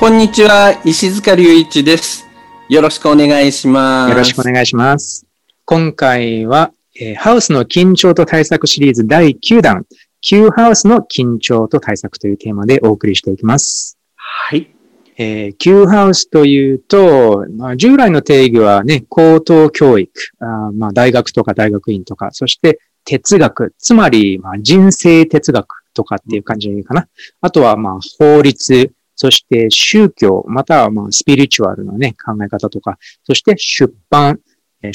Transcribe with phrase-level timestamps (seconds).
[0.00, 2.26] こんにちは、石塚隆一です。
[2.70, 4.10] よろしくお願いします。
[4.10, 5.26] よろしくお願いします。
[5.66, 9.84] 今回は、えーハウスの緊張と対策シリーズ第9弾、
[10.22, 13.98] Q ハウスの緊張と対策というテーマでお送りしていきます。
[14.16, 14.70] はい。
[15.18, 27.06] えー Q ハウスというと、まあ、従来の定義はね、高等教育、あーまあ、大学とか大学院とか、そして哲学、つまり、まあ、人生哲学とかっていう感じかな。
[27.42, 34.40] あとは、まあ、法律、そして宗教、または、まあ、スピリチュアルのね、考え方とか、そして出版。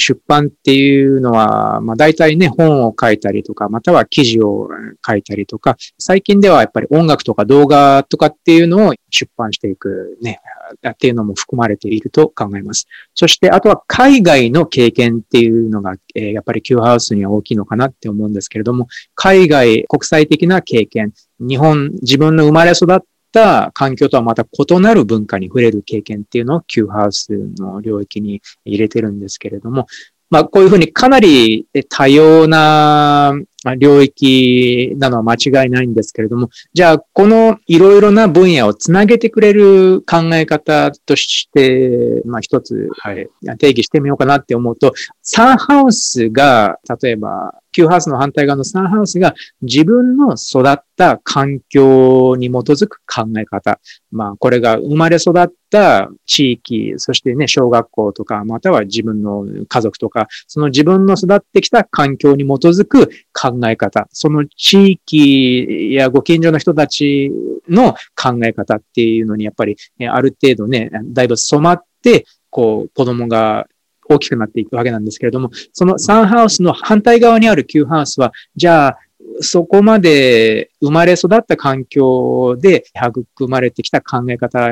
[0.00, 4.68] 出版っていうのは、まあ大体ね、本を書いたりとか、または記事を
[5.06, 10.40] 書いたりとか、最近ではやっぱり音楽とか動画とかっていうのを出版していくね、
[10.88, 12.88] っていうのも含まれていると考えます。
[13.14, 22.98] そして、あとは海外の経験っていうのが、えやっぱり Q ハウスには大きいのかなって思うんですけれども、海外、国際的な経験、日本、自分の生まれ育っ
[23.32, 29.86] た環境とはまた異なる文化に触れる経験っていうのを Q ハウスの領域に入れてるんですけれども、
[30.30, 33.32] まあこういうふうにかなり多様な
[33.78, 43.28] 領域なのは間違いないんですけれども、じゃあこのいろいろな分野をつなげてくれる考え方として、まあ一つはい。
[43.58, 53.80] 定義してみようかなって思うと、サンハウスが、例えば、Q ハウスの反対側のサンハウスが自分の育った環境に基づく考え方。
[54.10, 64.08] まあ、これが生まれ育った地域、そしてね、小学校とか、または自分の家族とか、その自分の育ってきた環境に基づく考え方。
[64.10, 67.30] その地域やご近所の人たち
[67.68, 73.66] の考え方っていうのに、やっぱり、ねある程度ね、だいぶ染まって、こう、子供が
[74.08, 78.98] 大きくなっていくわけなんですけれども、そのサンハウスの反対側にある Q ハウスは、じゃあ、
[79.40, 84.70] そこまで生まれ育った環境で育まれてきた考え方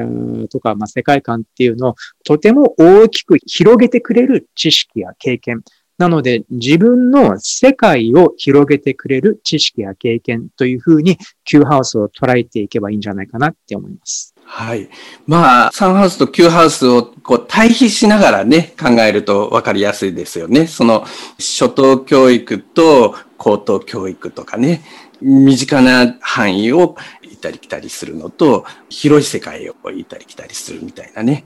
[0.49, 5.63] とか、まあ、世界観っていうのをとても大きく広げてくれる知識や経験。
[5.99, 14.35] なので、自分の世界を広げてくれる知識や経験というふうに Q ハウスを捉えていけばいいんじゃないかなって思います。
[14.45, 14.89] はい。
[15.27, 20.67] まあ、サンハウスとキューハウスをこう対比しながらね、考えると分かりやすいですよね。
[20.67, 21.05] その、
[21.39, 24.83] 初等教育と高等教育とかね、
[25.21, 31.45] 身近な範囲を行ったり来たりするのと、広い世界を行ったり来たりするみたいなね。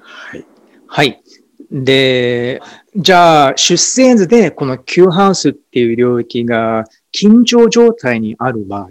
[0.00, 0.46] はい。
[0.86, 1.22] はい。
[1.70, 2.62] で、
[2.96, 8.88] じゃあ、出生図でこの Q ハウスっていう領域が緊張状態にある場合、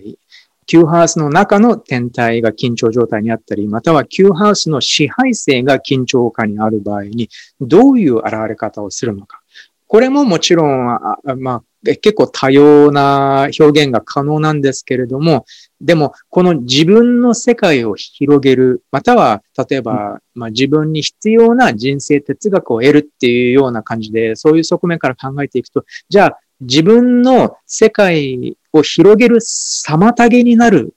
[0.67, 7.29] Q ハウスの中の天体が緊張状態にあったり、または Q ハウスの支配性が緊張下にある場合に、
[7.61, 9.41] どういう現れ方をするのか。
[9.87, 10.85] これももちろん、
[11.37, 15.45] まあ、結構多様な表現が可能なんですけれども、
[15.79, 30.95] でも、この自分の世界を広げる、または、例えば、まあ、自分に必要な人生哲学を得るっていうような感じで、そういう側面から考えていくと、じゃあ、自分の世界を広げる妨げになる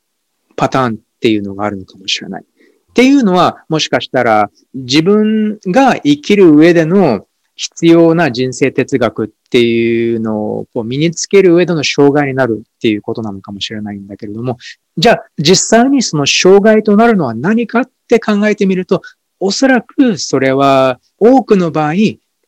[0.56, 2.42] パターンっていうのがあるのかもしれない。
[2.42, 7.26] っていうのは、もしかしたら、自分が生きる上での
[7.60, 14.56] 必要な人生哲学っていうのをこう身につける上での障害になるっていうことなのかもしれないんだけれども、
[14.96, 19.02] じゃあ実際にその障害となるのは何かって考えてみると、
[19.40, 21.92] おそらくそれは多くの場合、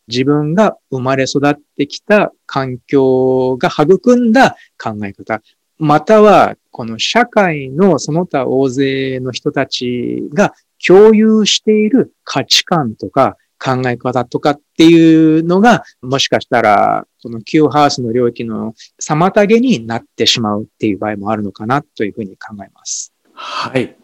[0.09, 5.43] 自分が生まれ育ってきた環境が育んだ考え方、
[5.77, 10.55] またはこの社会のその他大勢の人たちが
[10.85, 23.13] 共有している価値観とか考え方とかっていうのが、もしかしたら、この Q ハウスの領域の妨げになってしまうっていう場合もあるのかなというふうに考えます。
[23.33, 23.97] はい。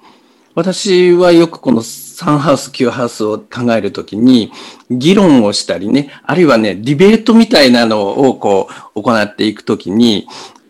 [0.54, 4.50] 私はよくこのサンハウス、キューハウスを考えるときに、
[4.90, 10.26] 議論をしたりね、あるいはね、ディベートみたいなのをこう、行っていくときに、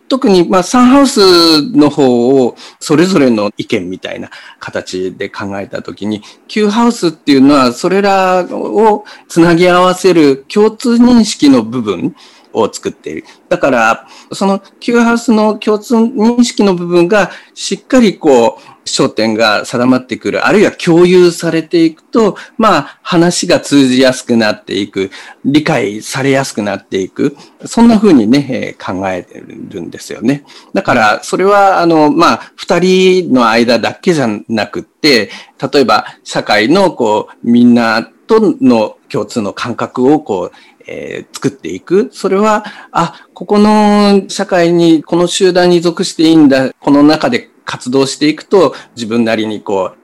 [0.08, 12.16] 特に、まあ、サンハウスの方をそれぞれの意見みたいな形で考えたときに、Q ハウスっていうのはそれらをつなぎ合わせる共通認識の部分
[12.60, 13.24] を作っている。
[13.48, 25.10] だから、その Q ハウスの共通認識の部分がしっかりこう、焦点が定まってくる、あるいは共有されていくと、まあ、話が通じやすくなっていく、
[25.44, 30.44] 理解されやすくなっていく、そんな風にね、え、考えてるんですよね。
[30.74, 35.30] だから、それは、あの、まあ、二人の間だけじゃなくって、
[35.72, 42.08] 例えば、社会の、こう、みんなとの共通の感覚を、こう、えー、作っていく。
[42.12, 46.72] それは、あ、ここの社会に、この集団に属していいんだ。
[46.80, 49.98] この中で活動していくと、自分なりにこう、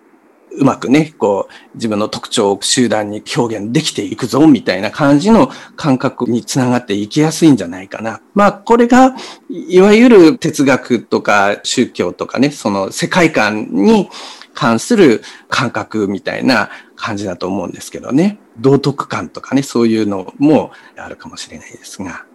[0.57, 8.21] うまくね、こう、自分の特徴を集団に表現できていくぞ、みたいな感じの感覚につながっていきやすいんじゃないかな。
[8.35, 9.17] まあ、これが、
[9.51, 14.09] いわゆる哲学とか宗教とかね、その世界観に
[14.53, 18.39] 関する感覚みたいな感じだと思うんですけどね。
[18.59, 22.27] 道徳感とかね、そういうのもあるかもしれないですが。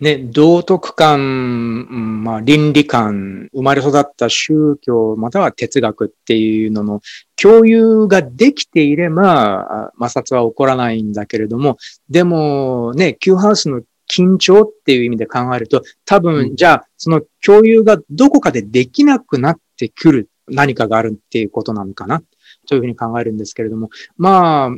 [0.00, 7.00] ね、道徳観、まあ、倫理観、生まれ育った宗教、または哲学っていうのの
[7.40, 11.76] 共有ができていれば、摩擦は起こらないんだけれども、
[12.10, 13.82] でもね、Q ハウスの
[14.12, 22.22] 緊張っていう意味で考えると、多分、じゃあ、その共有がどこかでできなくなってくる何かがあるっていうことなのかな
[22.66, 24.70] というふうに考えるんですけれども、まあ、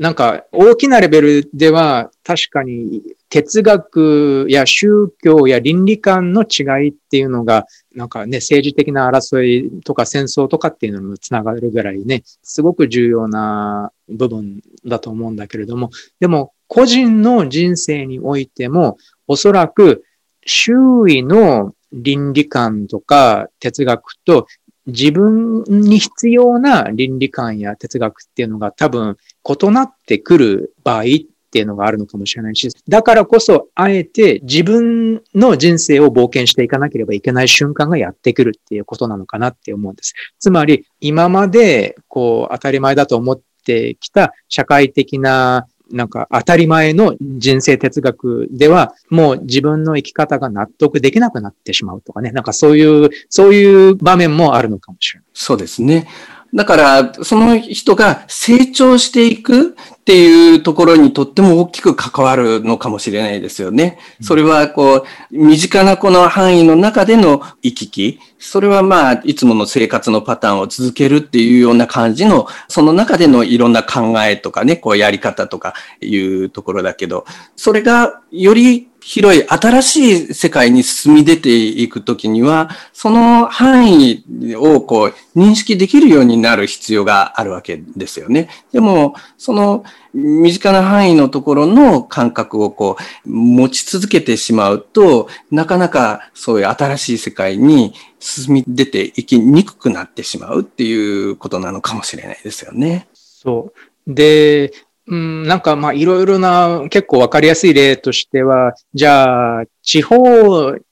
[0.00, 18.96] なんか大きなレベルでは確かに哲学や宗教や倫理観の違いっていうのが、なんかね、政治的な争いとか戦争とかっていうのにもつながるぐらいね、すごく重要な部分だと思うんだけれども、でも個人の人生においても、
[19.28, 20.02] おそらく
[20.46, 20.72] 周
[21.10, 24.46] 囲の倫理観とか哲学と
[24.86, 29.16] 自分に必要な倫理観や哲学っていうのが多分
[29.48, 31.06] 異なってくる場合っ
[31.50, 40.14] ていうのがあるのかもしれないし、だからこそ、あえて自分の人生を冒険していかなければいけない瞬間がやってくるっていうことなのかなって思うんです。
[40.38, 52.30] つまり、今まで、こう、当たり前だと思ってきた社会的ななんか当たり前の人生哲学では、もう自分の生き方が納得できなくなってしまうとかね。
[52.30, 55.28] なんかそういう、そういう場面もあるのかもしれない。
[55.34, 56.06] そうですね。
[56.52, 59.72] だから、その人が成長していくっ
[60.04, 63.98] ていうところにとっても大きく関わるのかもしれないですよね。
[64.20, 68.18] それは、こう、身近なこの範囲の中での行き来。
[68.40, 77.24] それはまあ、いつもの生活のパターンを続けるっていうような感じの、その中でのいろんな考えとかね、こうやり方とかいうところだけど、
[77.54, 84.24] それがより広い新しい世界に進み出ていくときには、その範囲
[84.56, 88.48] をこう認識できるようになる必要があるわけですよね。
[88.72, 103.08] でも、その身近な範囲のところの感覚をこう持ち続けてしまうと、なかなかそういう新しい世界に進み出ていきにくくなってしまうっていうことなのかもしれないですよね。
[103.14, 103.72] そ
[104.06, 104.14] う。
[104.14, 104.72] で、
[105.10, 110.16] うん、なんかまあいろいろな結構わかりやすい例としては、じゃあ地方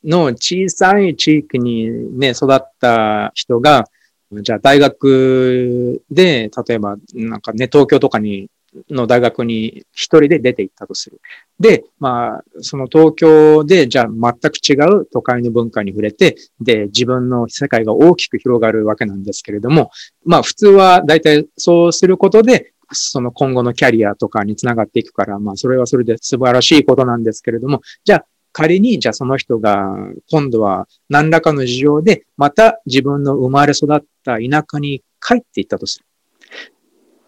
[0.04, 3.86] の小さい地域にね、育った人が、
[4.32, 8.50] じゃあ大学で、例えばなんかね、東京とかに
[8.90, 11.20] の大学に一人で出て行ったとする。
[11.60, 19.90] で、まあ、その東京で、じゃあ全く違う都会の文化に触れて、で、自分の世界が大きく広がるわけなんですけれども、
[20.24, 29.86] まあ普通は大体そうすることで、その今後のキャリアとかにつながっていくから、まあそれはそれで素晴らしいことなんですけれども、じゃあ仮に、じゃあその人が
[30.30, 36.06] 今度は何らかの事情でまた自分の生まれ育った田舎に帰っていったとする。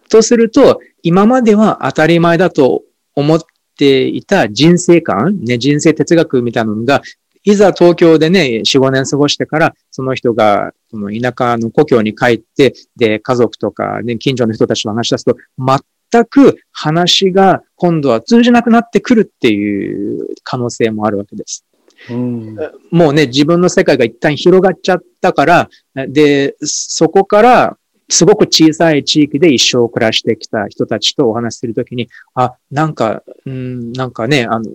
[0.09, 2.83] とすると、今までは当たり前だと
[3.15, 3.39] 思っ
[3.77, 7.01] ていた人生観、ね、人生哲学みたいなのが
[7.43, 21.65] いざ東京でね、4、5年過ごしてから、その人が、その田舎の故郷に帰って、で、家族とか、ね、近所の人たちと話し出すと、全く話が今度は通じなくなってくるっていう可能性もあるわけです。
[22.09, 22.55] うん、
[22.91, 25.69] もうね、自分の世界が一旦広がっちゃったから、
[26.07, 27.77] で、そこから
[28.11, 34.65] すごく小さい地域で一生暮らしてきた人たちとお話しするときに、あ、なんか、うん、なんかね、あの、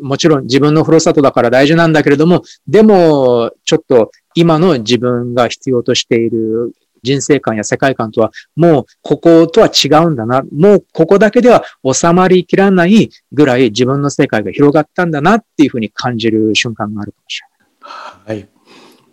[0.00, 6.72] もちろん自分のふるさとだから大事なんだけれども、でも、ちょっと今の自分が必要としている
[7.02, 10.42] 人生観や世界観とは、もうこことは違うんだな。
[10.52, 18.38] もうここだけでは収まりきらないぐらい自分の世界が広がったんだなっていうふうに感じる瞬間があるかもしれない。
[18.38, 18.48] はい。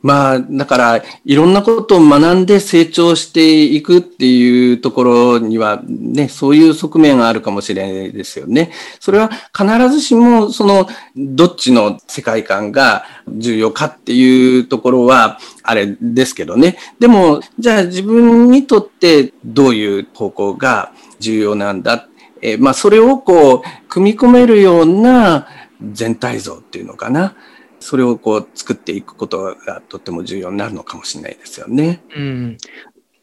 [0.04, 8.72] まあ、だから、いろんなことを学んで成長していくっていうところには、ね、そういう側面があるかもしれないですよね。
[9.00, 16.78] それは必ずしも、その、どっちの世界観が重要かっていうところは、あれですけどね。
[17.00, 22.08] でも、じゃあ自分にとってどういう方向が重要なんだ？
[22.42, 25.48] え、まあ、それをこう、組み込めるような
[25.92, 27.36] 全体像っていうのかな。
[27.80, 32.02] それをこう作っていくことがとっても重要になるのかもしれないですよね。
[32.16, 32.58] うん、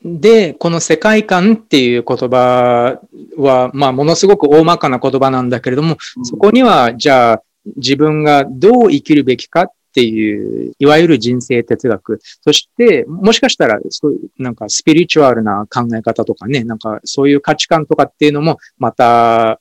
[0.04, 3.00] で、この世界観っていう言葉
[3.36, 7.42] は、まあ、ものすごく大まかな言葉なんだけれども、うん、そこには、じゃあ、
[7.76, 12.18] 自分がどう生きるべきかっっていう、いわゆる人生哲学。
[12.40, 19.60] そして、もしかしたら、そういう、なんかスピリチュアルな考え方とかね、なんかそういう価値観とかっていうのも、また、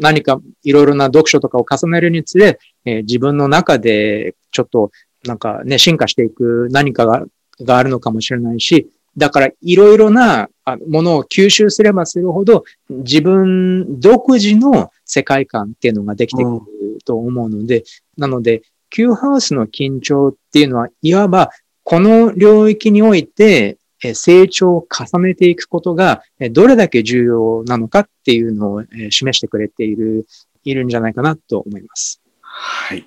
[0.00, 4.90] 何かいろいろな読書とかを重ねるにつれ、えー、自分の中でちょっと、
[5.24, 7.24] なんかね、進化していく何かが
[7.62, 10.48] があるのかもしれないし、だからいろいろな
[10.88, 16.60] ものを吸収すればするほど自分独自の世界観っていうのができてくる
[17.04, 17.84] と思うので、
[18.16, 21.50] なので Q ハウスの緊張っていうのは、いわば
[21.82, 23.78] この領域において
[24.14, 30.26] 成長を重ねていくことがどれだけ重要なのかっていうのを示してくれている、
[30.64, 32.20] いるんじゃないかなと思います。
[32.40, 33.06] はい。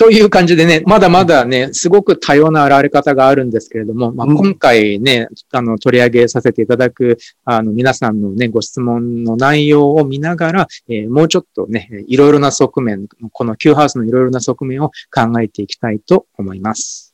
[0.00, 17.12] という感じでね、まだまだね、すごく多様な現れ方があるんですけれども、まあ、今回ね、あの、取り上げさせていただく、あの、皆さんのね、ご質問の内容を見ながら、えー、もうちょっとね、いろいろな側面、この Q ハウスのいろいろな側面を考えていきたいと思います。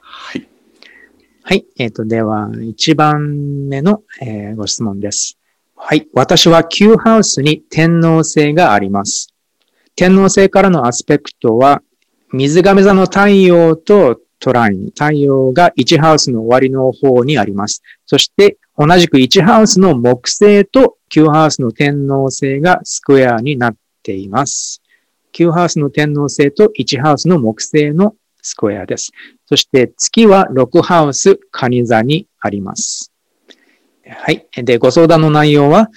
[0.00, 0.48] はい。
[1.44, 1.64] はい。
[1.78, 5.38] えっ、ー、と、では、1番目の、えー、ご質問です。
[5.76, 6.08] はい。
[6.12, 9.32] 私は Q ハウスに天皇制があります。
[9.94, 11.80] 天皇制からのアスペクトは、
[12.36, 17.80] 水亀座の太陽とトライン、太陽が1ハウスの終わりの方にあります。
[18.06, 24.82] そして、同じく1ハウスの木星と9ハウスの天王星がスクエアになっています。
[25.32, 29.12] 9ハウスの天王星と1ハウスの木星のスクエアです。
[29.46, 33.12] そして月は6ハウスカニ座にあります。
[34.04, 34.44] はい。
[34.56, 35.88] で、ご相談の内容は、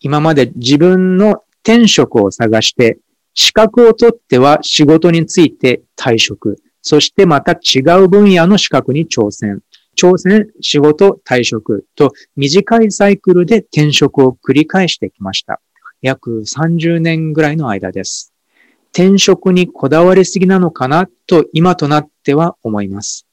[0.00, 2.98] 今まで自分の転職を探して
[3.36, 6.56] 資格を取っては仕事について退職。
[6.80, 9.60] そしてまた違う分野の資格に挑戦。
[9.94, 15.60] 挑戦、仕事、退職と短いサイクルで転職を繰り返してきました。
[16.00, 18.32] 約30年ぐらいの間です。
[18.92, 23.26] 転職にこだわりすぎなのかなと今となっては思います。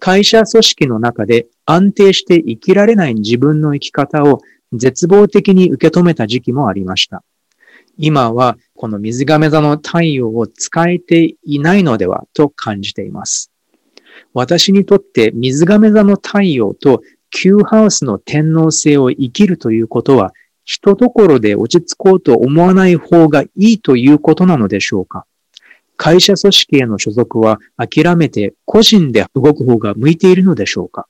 [0.00, 4.40] 会社組織の中で安定して生きられない自分の生き方を
[4.72, 7.22] 絶望的に受け止めた時期もありました。
[8.02, 13.52] 今はこの水亀座の太陽を使えていないのではと感じています。
[14.32, 20.32] 私にとって水亀座の太陽と Q ハウスの天皇星を生きるということは、
[20.64, 25.26] 人ところで落ち着こうと思わない方がいいということなのでしょうか
[25.96, 31.06] 会社組織への所属は諦めて個人で動く方が向いているのでしょうか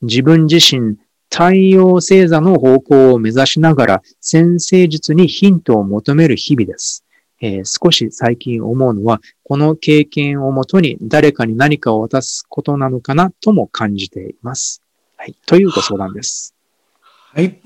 [0.00, 0.96] 自分自身
[1.32, 7.04] 太陽星座の方向を目指しながら先生術にヒントを求める日々です。
[7.40, 14.82] えー、少し最近思うのは、この経験をもとに誰かに何かを渡すことなのかなとも感じています。
[15.16, 15.34] はい。
[15.46, 16.54] というご相談です。
[17.32, 17.60] はい。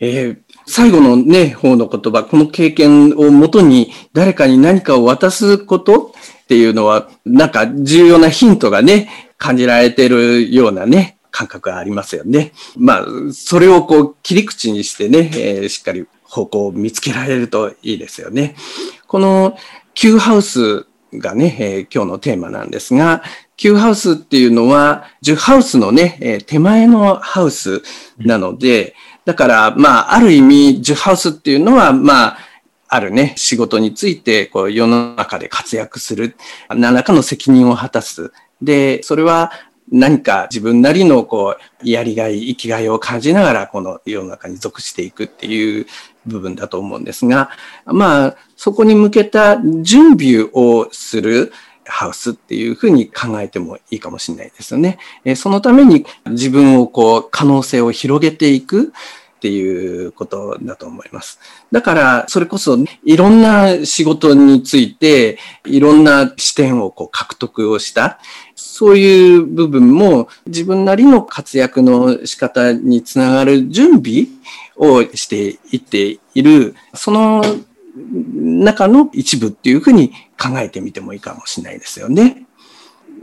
[0.00, 6.12] えー、最後のね、方の言葉、この経験をもとに誰かに何かを渡すこと
[6.42, 12.52] っていうのは、なんか重要なヒントがね、感じられてるようなね、感覚がありますよね。
[12.76, 18.56] まあ、それをこう切り口にしてね、えー、しっかり方向を見つけられるといいですよね。
[19.06, 19.56] この
[19.94, 23.22] Q ハウスがね、えー、今日のテーマなんですが、
[23.56, 27.82] Q ハウスっていうのは10ハウスのね、えー、手前のハウス
[28.18, 32.38] なので、だから、まあ、ある意味10ハウスっていうのは、まあ、
[32.88, 36.36] あるね、仕事について、こう、世の中で活躍する、
[36.68, 38.32] 何らかの責任を果たす。
[38.60, 39.52] で、それは、
[39.90, 45.86] 何か自分なりのこう、やりがい、生きがいを感じながら、この世の中に属していくっていう
[46.26, 47.50] 部分だと思うんですが、
[47.86, 51.52] まあ、そこに向けた準備をする
[51.84, 54.98] ハウスっていうふうに考えてもいいかもしれないですよね。
[55.36, 58.92] そのために自分をこう、可能性を広げていく。
[59.38, 61.38] っていうことだと思います。
[61.70, 68.18] だから、それこそいろんな仕事について、いろんな視点をこう獲得をした、
[68.56, 74.26] そういう部分も自分なりの活躍の仕方につながる準備
[74.76, 77.44] をしていっている、その
[77.94, 82.44] 中の一部っていうふうに考えてみてもいいかもしれないですよね。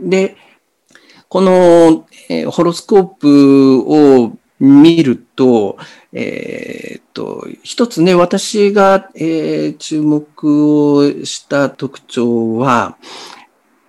[0.00, 0.36] で、
[1.28, 5.78] この、え、ホロスコープを見ると、
[6.12, 12.96] えー、っと、一つね、私が、えー、注目をした特徴は、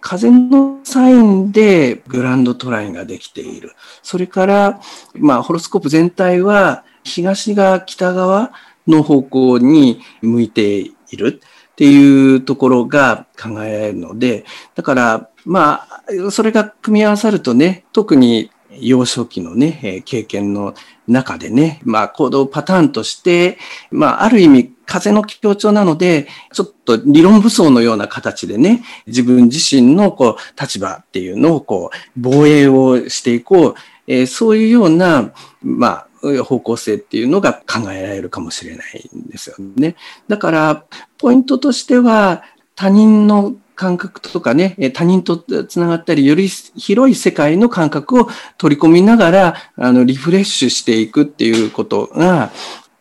[0.01, 3.73] 風のサインでグランドトラインができている。
[4.03, 4.81] それから、
[5.15, 8.51] まあ、ホロスコープ全体は東が北側
[8.87, 14.45] の方向に向いているっていうところが考えられるので、
[14.75, 18.49] だから、まあ、それが組み合わさるとね、特に
[18.81, 20.73] 幼少期のね、経験の
[21.07, 23.57] 中でね、まあ行動パターンとして、
[23.91, 33.75] まあある意味風の強調なので、ちょっと理論武装のような形でね、自分自身のこう立場っていうのをこう防衛をしていこう、
[34.07, 36.07] えー、そういうような、まあ
[36.43, 39.95] 方向性っていうのが考えられるかもしれないんですよね。
[40.27, 40.85] だから、
[41.17, 42.43] ポイントとしては、
[42.75, 52.51] 他人の感覚とかね、他人とつながったり、より広い世界の感覚を取り込みながら、あの、リフレッシュしていくっていうことが、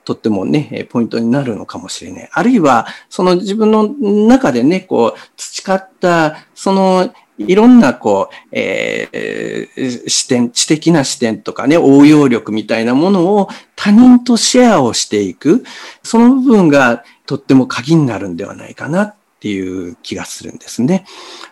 [0.04, 2.30] とってもね、ポイントになるのかもしれない。
[2.30, 15.64] あるいは、その自分の中でね、こう、培った、その、いろんな、こう、えー、視点、知的な視点とかね、応用力みたいなものを他人とシェアをしていく。
[16.02, 21.04] その部分がとっても鍵になるんではないかなっっていう気がするんですね。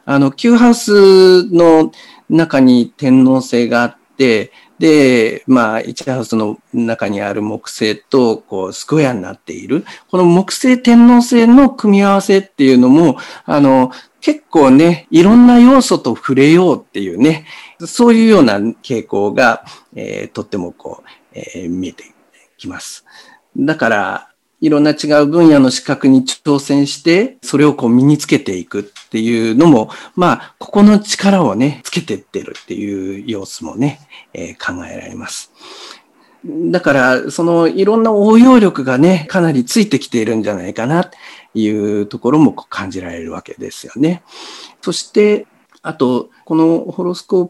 [0.05, 1.93] あの、Q ハウスの
[2.31, 9.85] 中に天皇星があって、で、まあ、1ハウスの中にある木星と、こう、スクエアになっている。
[10.11, 17.47] この木星天皇星の組み合わせっていうのも、あの、結構ね、いろんな要素と触れようっていうね、
[17.81, 19.65] そういうような傾向が、
[19.95, 22.05] えー、とってもこう、えー、見えて
[22.57, 23.05] きます。
[23.57, 24.34] だから、
[24.65, 34.01] いろんな違う分野の資格に挑戦して、それをこう身につけていくっていうのも、まあ、ここの力をね、つけてってるっていう様子もね、
[34.33, 35.53] えー、考えられます。
[36.47, 41.19] だから、そのいろんな応用力がね、かなりついてきているんじゃないかな、と
[41.55, 41.69] い
[42.01, 44.23] うところも感じられるわけですよね。
[44.81, 45.47] そして、
[45.83, 47.45] あと、このホロスコー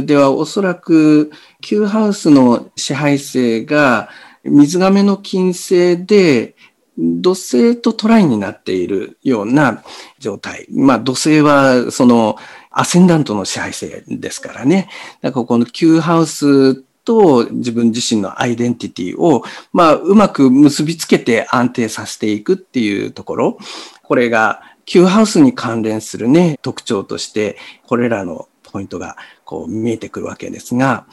[0.00, 4.08] プではおそらく、Q ハウスの支配性が、
[4.48, 6.56] 水亀の金星で、
[6.98, 9.82] 土星とトライになっているような
[10.18, 10.66] 状態。
[10.70, 12.36] まあ土星はその
[12.70, 14.88] アセンダントの支配性ですからね。
[15.20, 23.58] だからこの Q ハウスと自分自身のアイデンティティを、まあうまく結びつけて安定させていくっていうところ。
[24.02, 31.06] これが Q ハウスに関連するね、特徴として、これらのポイントがこう見えてくるわけですが、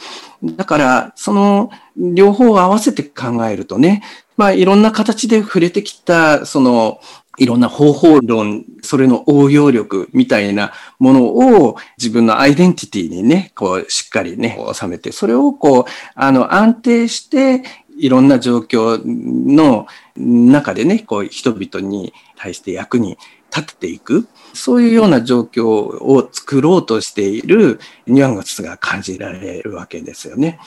[0.44, 4.04] だからその両方を合わせて考えるとね、
[4.36, 7.00] まあいろんな形で触れてきた、その
[7.38, 17.64] いろんな方法論、それの応用力みたいなものを自分のアイデンティティにね、こうしっかりね、収めて、それをこう、あの安定して
[17.98, 23.18] いろんな状況の中でね、こう人々に対して役に
[23.56, 24.28] 立てていく。
[24.54, 30.60] そういうような状況を作ろうとしているニュアンスが感じられるわけですよね。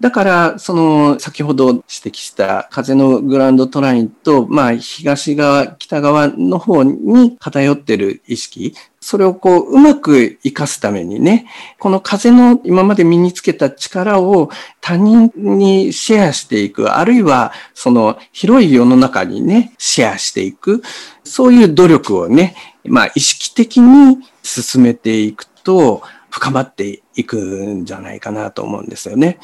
[0.00, 11.46] だから、その、先ほど指摘した風のグランドトラインと、まあ、東側、北側の方に偏ってる意識、それをこう、うまく活かすためにね、
[11.78, 14.48] この風の今まで身につけた力を
[14.80, 20.82] 他人にシェアしていく、あるいは、その、広い世の中にね、シェアしていく、
[21.24, 29.38] そういう努力をね、まあ、意識的に進めていくと、深まっていくんじゃないかなと思うんですよね。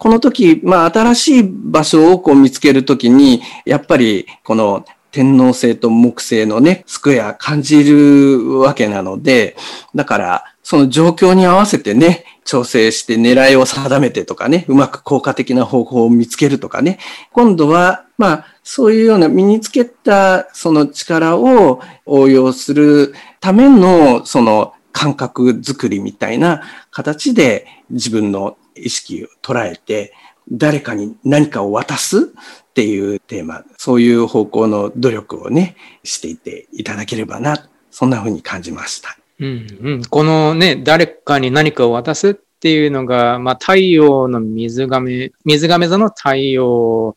[0.00, 9.58] この時、まあ、新しい場所をこう見つけるときに、やっぱり、この天皇星と木星のね、スクエア感じるわけなので、
[9.94, 16.98] だから、その状況に合わせてね、調整して狙いを定めてとかね、うまく効果的な方法を見つけるとかね、
[17.32, 30.12] 今度は、まあ、そういうような身につけたその力を応用するための、その感覚づくりみたいな形で自分の意識を捉えて、
[30.50, 32.32] 誰かに何かを渡す
[32.70, 39.16] っていうテーマ、そういう方向の努力をね、していっていただければな、そんなふうに感じました。
[39.38, 47.16] うんうん、このね、誰かに何かを渡すっていうのが、まあ、太陽の水亀、水亀座の太陽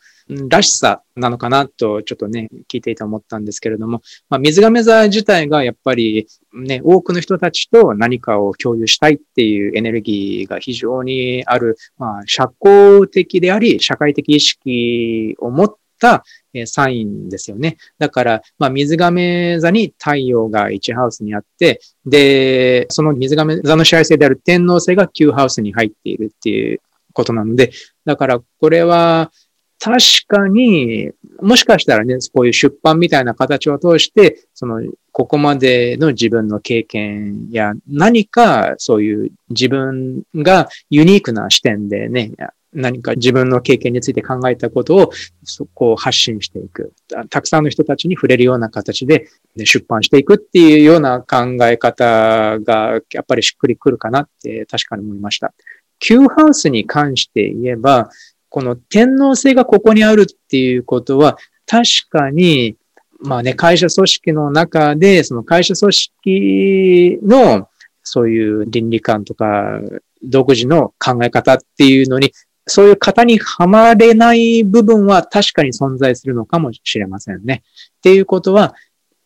[0.50, 16.24] らしさなのかなと、ちょっとね、聞いていて思ったんですけれども、まあ、水亀座自体がやっぱりね、多くの人たちと何かを共有したいっていうエネルギーが非常にある、まあ、社交的であり、社会的意識を持った
[16.66, 17.78] サインですよね。
[17.98, 26.82] だから、まあ、水亀座に太陽が1ハウスにあって、で、その水亀座の支配性である天皇星が9ハウスに入っているっていう
[27.14, 27.72] ことなので、
[28.06, 29.32] だからこれは、
[29.80, 34.82] 確かに、もしかしたらね、こういう出版みたいな形を通して、その、
[35.12, 42.32] ここまでの自分の経験や何かそういう自分がユニークな視点でね、
[42.74, 45.12] 何か自分の経験について考えたことを
[45.44, 46.94] そこを発信していく。
[47.30, 55.54] たくさんの人たちに触れるような形で出版していくっていうような考え方がやっぱりしっくりくるかなって確かに思いました。
[56.00, 58.10] Q ハウスに関して言えば、
[58.54, 62.78] この天皇制がここにあるっていうことは確かに
[63.24, 67.70] まあね、会社組織の中で、その会社組織の
[68.04, 69.80] そういう倫理観とか
[70.22, 72.34] 独自の考え方っていうのに
[72.68, 77.64] そういう型にはまれない部分は確かに存在するのかもしれませんね。
[77.98, 78.76] っていうことは、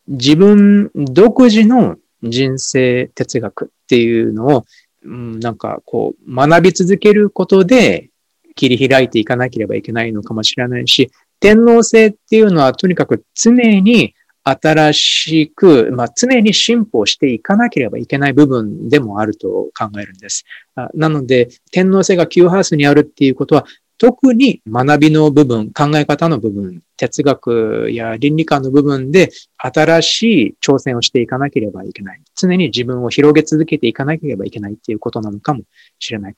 [0.08, 4.66] 自分独自の人生哲学っていうのを、
[5.04, 8.10] うん、なんかこう学び続けることで
[8.58, 20.46] 切り開いていかなければいけないのかもしれないし、天皇制っていうのはとにかく常に新しく、まあ、常に進歩していかなければいけない部分でもあると考えるんです。
[20.94, 23.66] なので、天皇制が旧ハウスにあるっていうことは、
[23.98, 32.22] 特に学びの部分、考え方の部分、哲学や倫理観の部分で新しい挑戦をしていかなければいけない。
[32.36, 35.64] 常に自分を広げ続けていかなければいけないっていうことなのかも
[36.00, 36.36] しれない。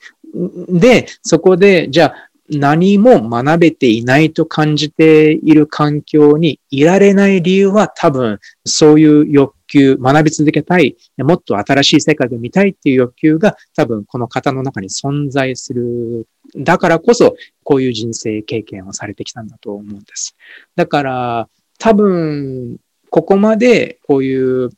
[0.69, 16.27] で、そこで、じゃあ、何も学べていないと感じている環境にいられない理由は多分そういう欲求、学び続けたい、もっと新しい世界で見たいっていう欲求が多分この方の中に存在する。
[16.55, 20.35] だからこそこういう人生経験をされてきたんだと思うんです。
[20.75, 22.77] だから多分
[23.09, 24.69] ここまでこういう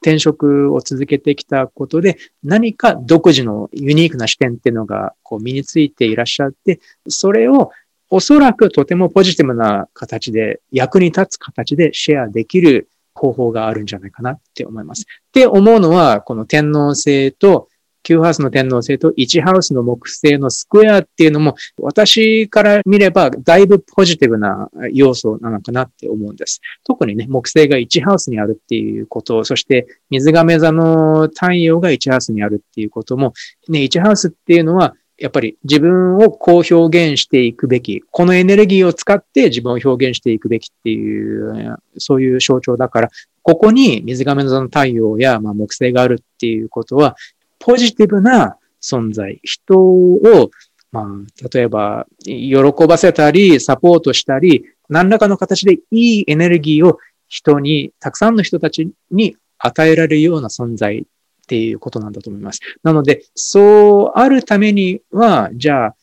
[0.00, 7.70] 転職を続けてきたことで、何か独自のユニークな視点っていうのがこう身についていらっしゃって、それを
[8.10, 15.02] おそらくとてもポジティブな形で、役に立つ形でシェアできる方法があるんじゃないかなって思います。
[15.02, 17.68] って思うのは、この天皇制と
[18.04, 26.60] 9ハウスの天皇星と1ハウスの木星のスクエアっていうのも、私から見ればだいぶポジティブな要素なのかなって思うんです。
[26.84, 33.34] 特にね、木星が1ハウスにあるっていうこと、そして水亀座の太陽が1ハウスにあるっていうことも、
[33.68, 43.10] ね、1ハウスっていうのは、やっぱり自分をこう表現していくべき、このエネルギーを使って自分を表現していくべきっていう、そういう象徴だから、
[43.42, 47.16] ここに水亀座の太陽や、まあ、木星があるっていうことは、
[47.58, 50.50] ポジティブな存在、人を、
[50.92, 61.06] まあ、例えば、喜ばせたり、サポートしたり、何らかの形でいいエネルギーを人に、たくさんの人たちに与えられるような存在
[61.48, 62.60] っていうことなんだと思います。
[62.82, 65.96] なので、そうあるためには、じゃあ、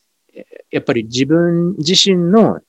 [0.71, 2.61] やっぱり自分自身の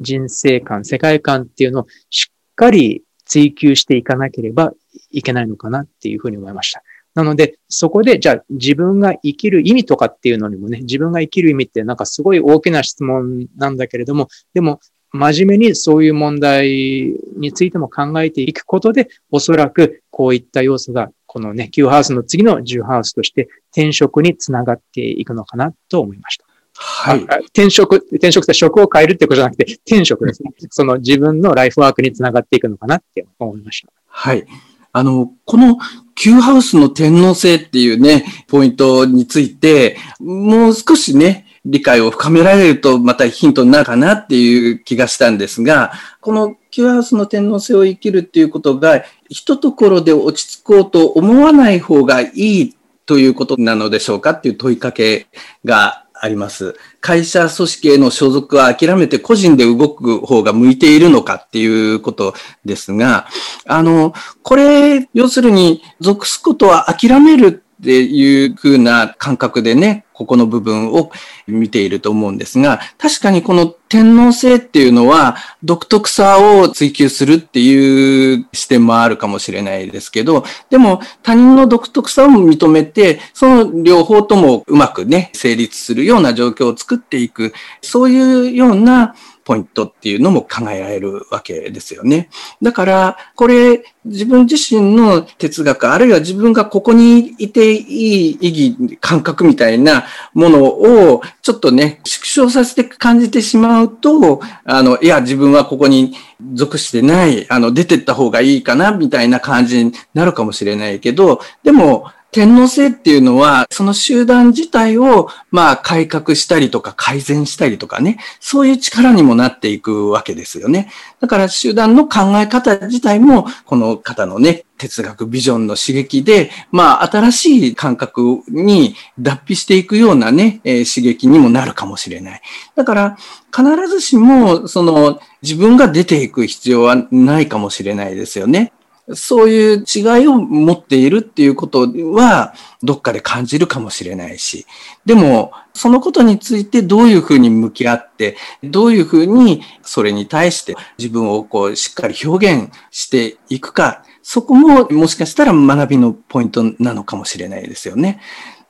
[0.00, 4.72] 人生観、世界観っていうのをしっかり追求していかなければ
[5.10, 6.82] いけないのかなっていうふうに思いました。
[7.14, 14.80] なので、そこで、じゃあ自分が生きる意味とかっていうのにもね、自分が生きる意味ってなんかすごい大きな質問なんだけれども、でも、
[15.12, 26.44] 真面目にそういう問題についても考えていくことで、おそらくこういった要素が、このね、9ハウスの次の10ハウスとして転職につながっていくのかなと思いました。
[26.74, 27.22] はい。
[27.22, 30.50] 転職、転職って職を変えるってことじゃなくて、転職ですね。
[30.70, 33.92] その自分のライフワークにつながっていくのかなって思いました。
[34.06, 34.46] はい。
[34.94, 35.78] あの、この
[36.14, 55.26] Q ハウスの天皇制っていうね、ポイントについて、もう少しね、理解を深められるとまたヒントになるかなっていう気がしたんですが、この Q ハウスの天皇制を生きるっていうことが、ひとところで落ち着こうと思わない方がいいということなのでしょうかっていう問いかけ
[55.64, 56.76] があります。
[57.00, 63.26] 会社組織への所属は諦めて個人で動く方が向いているのかっていうことですが、
[63.66, 71.10] あの、これ、要するに属すことは諦めるっていう風な感覚でね、ここの部分を
[71.48, 92.28] 見ていると思うんですが、確かにこの天皇制っていうのは独特さを追求するっていう視点もあるかもしれないですけど、でも他人の独特さを認めて、その両方ともうまくね、成立するような状況を作っていく、そういうようなポイントっていうのも考えられるわけですよね。
[92.60, 106.14] だから、これ、自分自身の哲学、あるいは自分がここにいていい意義、感覚みたいなものを、ちょっとね、縮小させて感じてしまうと、あの、いや、自分はここに
[106.54, 120.90] 属してない、あの、出てった方がいいかな、みたいな感じになるかもしれないけど、でも、天皇制っていうのは、その集団自体を、まあ、改革したりとか改善したりとかね、そういう力にもなっていくわけですよね。
[121.20, 132.40] だから集団の考え方自体も、この方のね、哲学ビジョンの刺激で、まあ、新しい感覚に脱皮していくようなね、えー、刺激にもなるかもしれない。
[132.74, 133.18] だから、
[133.54, 138.72] 必ずしも、その、自分が出ていく必要はないかもしれないですよね。
[139.14, 144.66] そういう違いを持っているっていうことは、どっかで感じるかもしれないし、
[145.04, 158.20] でも、そのことについてどういうふうに向き合って、どういうふうにそれに対して自分をこうしっかり表現していくか、そこももしかしたら学びのポイントなのかもしれないですよね。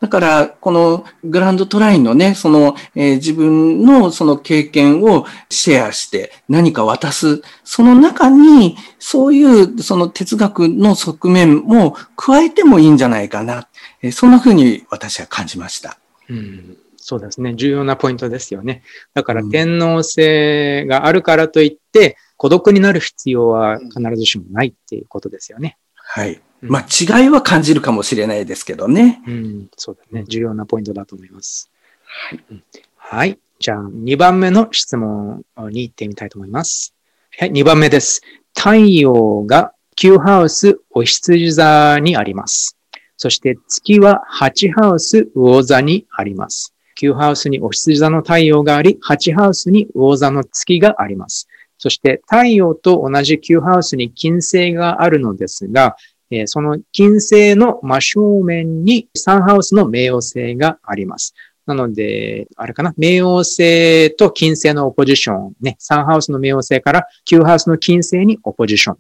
[0.03, 7.41] だから、このグランドトラインのね、その、えー、自分のその経験をシェアして何か渡す。
[7.63, 13.69] その中に、そういうその哲学の側面も加えてもいいんじゃないかな。
[14.03, 16.01] えー、そんなふうに私は感じました。
[16.29, 17.55] うんそうですね。
[17.55, 18.83] 重要なポイントですよね。
[19.15, 25.79] だから天皇制があるからといって、孤独になる必要は必ずしもないっていうことですよね。
[25.95, 26.41] はい。
[26.63, 29.23] まあ違いは感じるかもしれないですけどね。
[29.27, 30.25] うん、そうだね。
[30.29, 31.71] 重要なポイントだと思います。
[32.05, 32.63] はい。
[32.97, 33.39] はい。
[33.59, 36.95] じゃあ、2番目の質問に行ってみたいと思います。
[37.39, 38.23] はい、2番目です。
[38.57, 42.77] 太陽が9ハウスお羊座にあります。
[43.17, 46.75] そして月は8ハウス魚座にあります。
[47.01, 51.49] 9ハウスにお羊座の太陽があり、8ハウスに魚座の月があります。
[51.79, 55.97] そして太陽と同じ9ハウスに金星があるのですが、
[56.35, 61.35] えその金星の真正面にサンハウスの冥王星があります。
[61.67, 68.99] なので、あれかな、冥王星と金星のオポジション、ね、サンハウスの冥王星から9ハウスの金星にオポジション。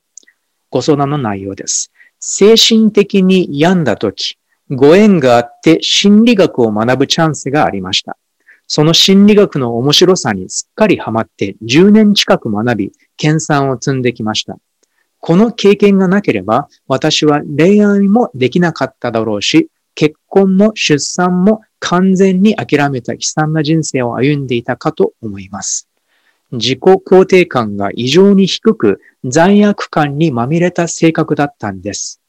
[0.70, 1.92] ご相談の内容です。
[2.18, 4.38] 精神的に病んだ時、
[4.70, 8.16] ご縁があって心理学を学ぶチャンスがありました。
[8.68, 14.56] その心理学の面白さにすっかりハマって10年近く学び、研鑽を積んできました。
[15.22, 25.88] この経験がなければ、私は恋愛もできなかっただろうし、結婚も出産も完全に諦めた悲惨な人生を歩んでいたかと思います。
[26.50, 32.20] 自己肯定感が異常に低く、罪悪感にまみれた性格だったんです。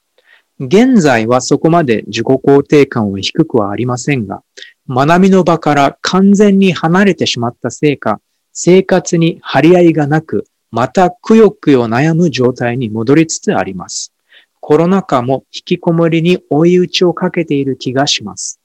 [0.60, 4.44] 現在はそこまで自己肯定感は低くはありませんが、
[4.88, 14.12] 学びの場から完全に離れてしまったせいか、生活に張り合いがなく、またくよくよ悩む状態に戻りつつあります。
[14.60, 18.60] コロナ禍も引きこもりに追い打ちをかけている気がします。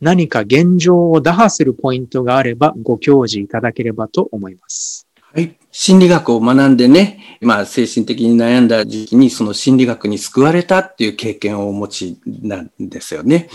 [0.00, 5.06] 何か現状を打破するポイントがあればご教示いただければと思います。
[5.32, 5.54] はい。
[5.70, 13.48] 心理学を学んでね、まあ精神的に悩んだ時期にその心理学に救われたっていう経験をお持ちなんですよね。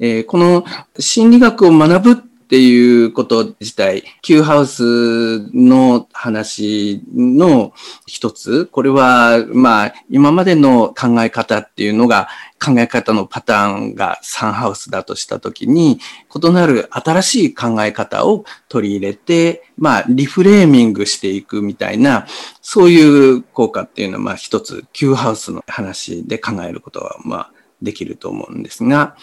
[0.00, 0.64] うん、えー、この
[0.98, 7.72] 心理学を学ぶっていうこと自体、Q ハウスの話の
[8.06, 12.28] 一つ、これは、まあ、今までの考え方っていうのが、
[12.64, 16.00] 考え方のパターンがサンハウスだとしたときに、
[16.34, 22.26] 異なる新しい考え方を取り入れて、まあ、リフレーミングしていくみたいな、
[22.60, 27.50] そういう効果っていうのは、まあ、一つ、Q ハウスの話で考えることは、まあ、
[27.84, 29.16] できると思うんですが、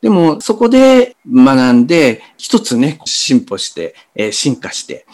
[0.00, 5.06] でもそこで学んで、一つね、進歩して、え進化して、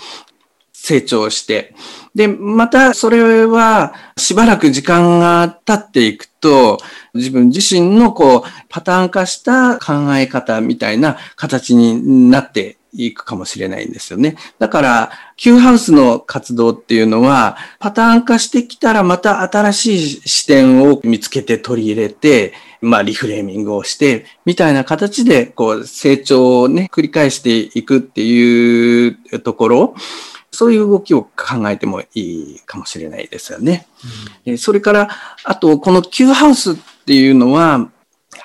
[0.72, 1.74] 成長して、
[2.14, 6.78] で、またそれはしばらく時間が経っていくと、
[7.14, 14.36] 自分自身のこう、パターン化した考え方みたいな形になっていくかもしれないんですよね。
[14.58, 29.94] だから、Q ハウスの活動っていうのは、パターン化してきたらまた新しい視点を見つけて取り入れて、まあ、リフレーミングをして、みたいな形で、こう、成長をね、繰り返していくっていうところ、
[30.50, 33.86] そういう動きを考えてもいいかもしれないですよね。
[34.46, 35.08] うん、それから、
[35.44, 36.74] あと、この Q ハウスっ
[37.06, 37.88] ていうのは、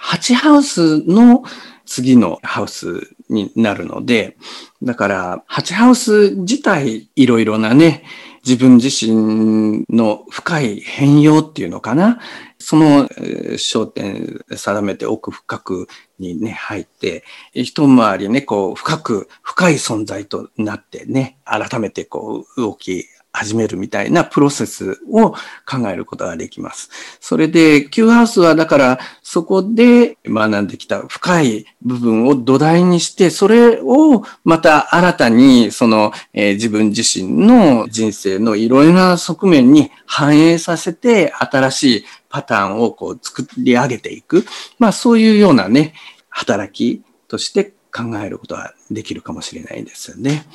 [0.02, 1.44] 8ハウスの
[1.86, 4.38] 次のハウスになるので、
[4.84, 8.04] だから、ハチハウス自体いろいろなね、
[8.46, 12.20] 自分自身の深い変容っていうのかな。
[12.60, 15.88] その焦点定めて奥深く
[16.20, 26.90] にね、入って、一回りね、こう、深く、深い存在となってね、改めてこう、動き始めるみたいなプロセスを考えることができます。
[27.20, 44.46] それで、Q ハウスはだからそこで学んできた深い部分を土台にして、それをまた新たにその、えー、自分自身の人生のいろいろな側面に反映させて新しいパターンをこう作り上げていく。
[44.80, 45.94] まあそういうようなね、
[46.30, 50.46] 働きとして考えることができるかもしれないですよね。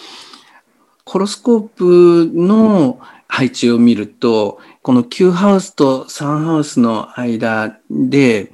[1.10, 8.52] ホロスコープの配置を見ると、この9ハウスと3ハウスの間で、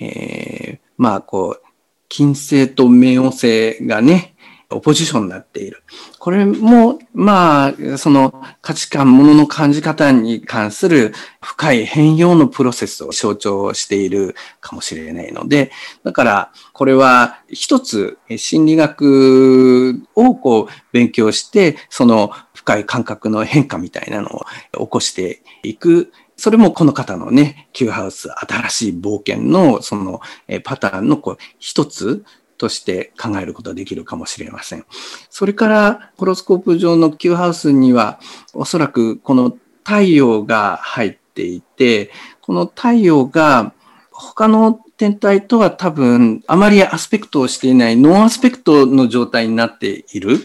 [0.00, 1.66] えー、まあこう、
[2.08, 4.33] 金星と冥王星がね、
[4.80, 5.82] ポジションになっている。
[6.18, 15.70] これも、まあ、その価値観、ものの感じ方に関する深い変容のプロセスを象徴しているかもしれないので、
[16.02, 30.20] だから、これは一つ心理学をこう勉強して、その深い感覚の変化みたいなのを起こしていくそれもこの方のね、Q ハウス新しい冒険のその
[30.64, 32.24] パターンのこう一つ
[32.56, 34.84] として考えることができるかもしれません。
[35.30, 38.18] それから、ホロスコープ上の Q ハウスには、
[38.52, 43.72] おそらくこの太陽が入っていて、この太陽が
[44.10, 50.38] 他の天体とは多分あまりアスペクトをしていないノンアスペクトの状態になっている。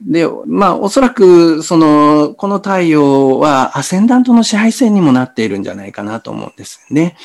[0.00, 7.16] で、まあ、おそらく、その、この太陽はアセンダントの支配線にもなっているんじゃないかなと思うんですよね。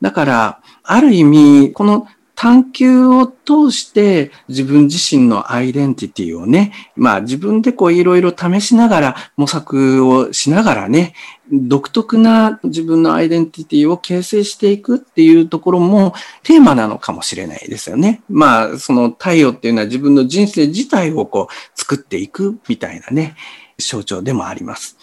[0.00, 11.14] だから、ある意味、この探求を通して自分自身のアイデンティティをね、まあ自分でこういろいろ試しながら模索をしながらね、
[11.52, 18.22] 独特な自分のアイデンティティを形成していくっていうところもテーマなのかもしれないですよね。
[18.28, 23.36] まあその太陽っていうのは自分の人生自体をこう作っていくみたいなね、
[23.78, 24.96] 象徴でもあります。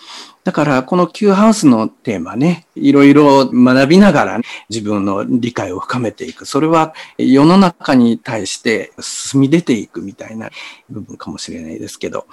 [0.43, 6.45] だから、この Q ハウスのテーマね、いろいろ学びながら、自分の理解を深めていく。
[6.45, 10.49] それは世の中に対して進み出ていくみたいな
[10.89, 12.27] 部分かもしれないですけど、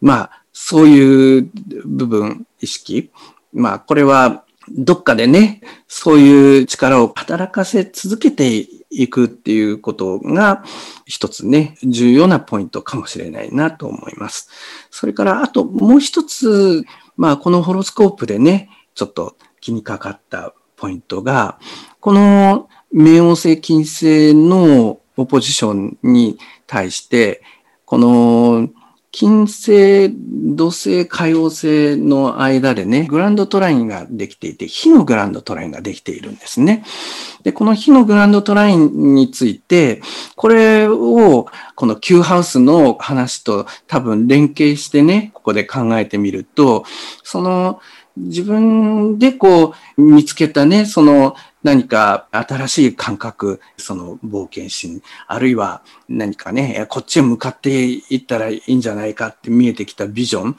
[0.00, 1.50] まあ、そういう
[1.84, 3.10] 部分、意識。
[3.52, 10.64] まあ、これはどっかでね、そういう力を働かせ続けていくっていうことが
[11.06, 14.50] 一つね、重要なポイントかもしれないなと思います。
[14.90, 16.84] それから、あともう一つ、
[17.16, 21.58] まあ、このホロスコープでね、ちょっと気にかかったポイントが、
[22.00, 27.42] この冥王星金星のオポジションに対して、
[27.84, 28.68] この
[29.12, 30.10] 金星、
[30.56, 36.84] 土星、海王星の間でね、グランドトラインができていて、火のグランドトラインができているんですね。
[37.42, 40.02] で、この火のグランドトラインについて、
[40.36, 46.84] これを、この Q ハウスの話と多分連携してね、ここで考えてみると、
[47.22, 47.80] その、
[48.16, 60.56] 自分でこう見つけたね、その何か新しい感覚、その冒険心、あるいは何かね、こっちへ向かっていったらいいんじゃないかって見えてきたビジョン、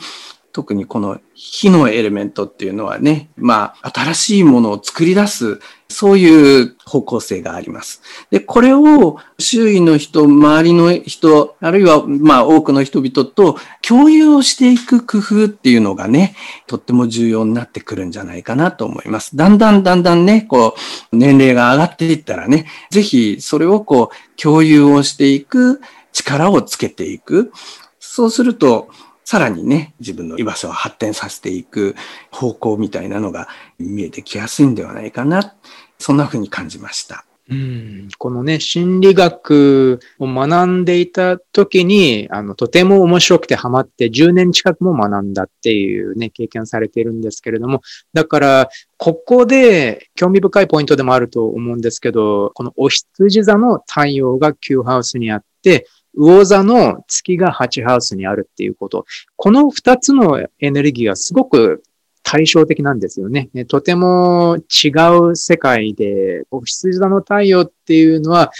[0.54, 8.02] 特にこの火のエレメントっていうのはね、まあ、新しいものを作り出す、そういう方向性があります。
[8.32, 16.36] で、これを周囲の人、周りの人、あるいはまあ多くの人々と共有をしていく工夫っていうのがね、
[16.68, 19.36] とっても重要になってくるんじゃないかなと思います。
[19.36, 20.76] だんだんだんだんね、こ
[21.12, 27.52] う、年齢が上がっていったらね、ぜひそれをこう、共有をしていく力をつけていく。
[28.00, 28.90] そうすると、
[29.32, 31.96] さらにね、自分の居場所を発展させていく
[32.32, 33.48] 方向みたいなのが
[33.80, 35.56] 見えてきやすいんではないかな。
[36.00, 37.24] そんな風に感じました。
[37.50, 47.80] うん、このね、心理学を学んでいた時に、あの、とても面白くてハマって10年近くも学んだっていうね、経験されているんですけれども、
[48.12, 55.88] だから、ここで興味深いポイントでもあると思うんですけど、このお羊座の太陽が9ハウスにあって、
[56.18, 59.06] 魚座の月が8ハウスにあるっていうこと。
[59.36, 61.84] この2つのエネルギーがすごく
[62.24, 63.50] 対照的なんですよね。
[63.68, 64.90] とても違
[65.32, 68.52] う世界で、羊座の太陽っていうのは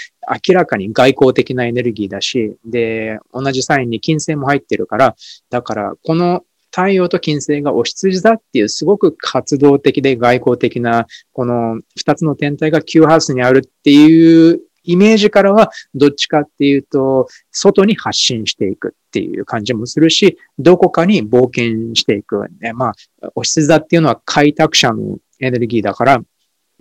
[0.48, 5.16] 明らかに外交的なエネルギーだし、で、同じサインに金星も入ってるから、
[5.50, 18.96] だからこの太陽と金星がお羊座っていうすごく活動的で外交的な、この二つの天体が9ハウスにあるっていうイメージからは、どっちかっていうと、外に発信していく。
[19.12, 22.46] っていう感じもするし、どこかに冒険していく。
[22.74, 22.92] ま
[23.22, 26.22] あ、おし座っていうのは開拓者のエネルギーだから、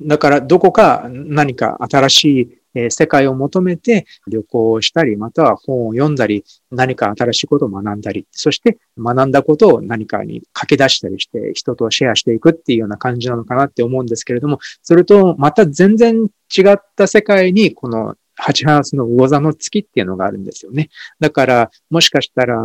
[0.00, 20.90] だからどこか何か新しいえ世界を求めて旅行をしたり、または本を読んだり、何か新しいことを学んだり、そして学んだことを何かに書き出したりして人とシェアしていくっていうような感じなのかなって思うんですけれども、それとまた全然違った世界にこの8ハウスの魚座の月っていうのがあるんですよね。
[21.18, 22.56] だから、もしかしたら、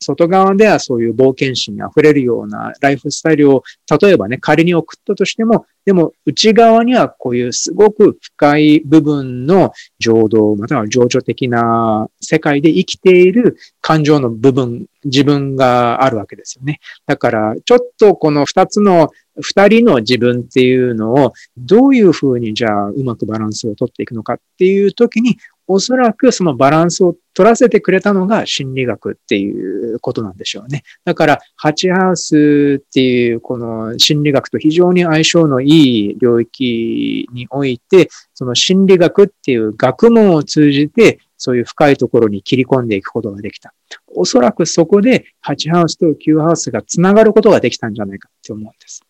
[0.00, 3.62] 外側ではそういう冒険心に溢れるようなライフスタイルを、
[4.00, 16.78] 例えばね、仮に送ったとしても、でも内側にはこういうすごく深い部分の情動、または情緒的な世界で生きている感情の部分、自分があるわけですよね。
[17.06, 19.10] だから、ちょっとこの二つの
[19.40, 30.82] 二人の自分っていうのをどういうふうにじゃあうまくバランスを取っていくのかっていう時におそらくそのバランスを取らせてくれたのが心理学っていうことなんでしょうね。
[31.04, 35.68] だから、ハチハウスっていうこの心理学と非常に相性のい
[36.10, 43.72] い領域において、その心理学っていう学問を通じて、そういう深いところに切り込んでいくことができた。
[44.14, 49.00] おそらくそこで8ハウスと9ハウスがつながることができたんじゃないかって思うんです。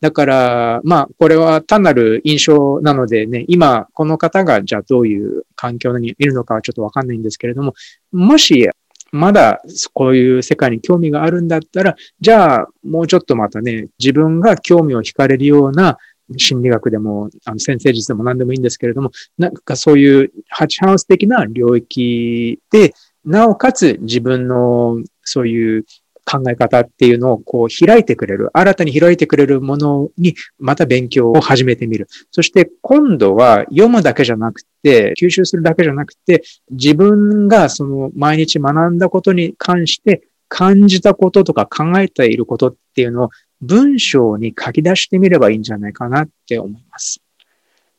[0.00, 7.74] だから、まあ、これは単なる印象なのでね、今、この方がじゃあどういう環境にいるのかはちょっとわかんないんですけれども、
[8.12, 8.68] もし、
[9.12, 9.60] まだ
[9.92, 15.98] こういう世界に興味があるんだったら、じゃあ、もうちょっとまたね、自分が興味を惹かれるような
[16.36, 22.94] 心理学でも、あの先生術でも何でもいいんですけれども、なんかそういうハチハウス的な領域で、
[23.24, 25.84] なおかつ自分のそういう
[26.24, 32.08] 考え方っていうのをこう開いてくれる、新たに開いてくれるものにまた勉強を始めてみる。
[32.30, 47.22] そして今度は読むだけじゃなくて、吸収するだけじゃなくて、自分がその毎日学んだことに関して感じたこととか考えていることっていうのを文章に書き出してみればいいんじゃないかなって思います。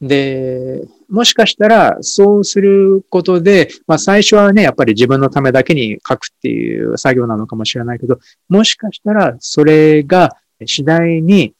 [0.02, 10.36] で、もしかしたら、そうすることで、まあ最初はね、やっぱり自分のためだけに書くっていう作業なのかもしれないけど、もしかしたら、それが
[10.66, 11.54] 次第に、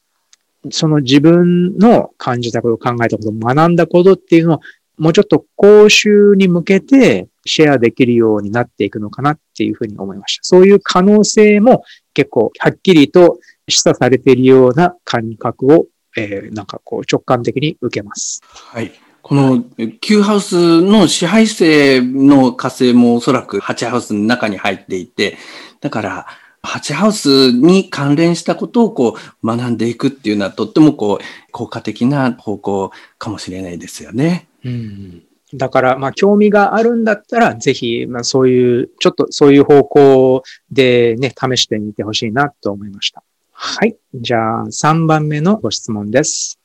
[0.70, 4.60] その自分の感じたこと、考えたこと、学んだことっていうのを、
[4.98, 10.44] もうちょっと講習に向けてシェアできるようになっていくのかなっていうふうに思いました。
[10.44, 11.82] そういう可能性も
[12.14, 13.38] 結構はっきりと
[13.68, 15.86] 示唆されているような感覚を
[16.16, 18.42] えー、なんかこう直感的に受けます。
[18.44, 18.92] はい。
[19.22, 19.64] この
[20.00, 25.38] Q ハウスの支配性の火星もおそらく8ハウスの中に入っていて、
[25.80, 26.26] だから
[26.64, 34.48] 8ハウスに関連したことをこう学んでいくっていうのはとってもこう効果的な方向かもしれないですよね。
[34.64, 35.22] うん
[35.54, 43.22] だから、まあ、興味があるんだったら、ぜひ、まあ、そういう、ちょっとそういう方向でね、試してみてほしいなと思いました。
[43.64, 43.96] はい。
[44.12, 46.58] じゃあ、3番目のご質問です。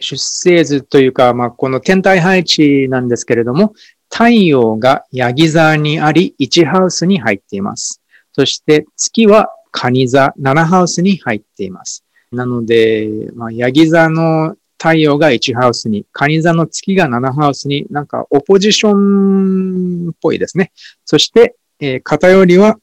[0.00, 3.72] 出生図というか、まあ、この天体配置なんですけれども、
[4.12, 8.02] 太陽がヤギ座にあり、1ハウスに入っています。
[8.34, 12.04] そして月は蟹座7ハウスに入っています。
[12.32, 20.70] なので、まあ、ヤギ座の太陽が1ハウスに、蟹座の月が7ハウスに、なんかオポジションっぽいですね。
[21.06, 22.76] そして、えー、偏りは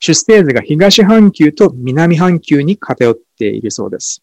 [0.00, 4.22] 出生図が東半球と南半球に偏っているそうです。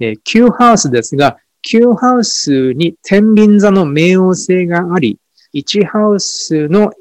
[0.00, 5.18] えー、Q ハウスですが、Q ハウスに天秤座の冥王星があり、
[5.54, 6.92] 1ハウスの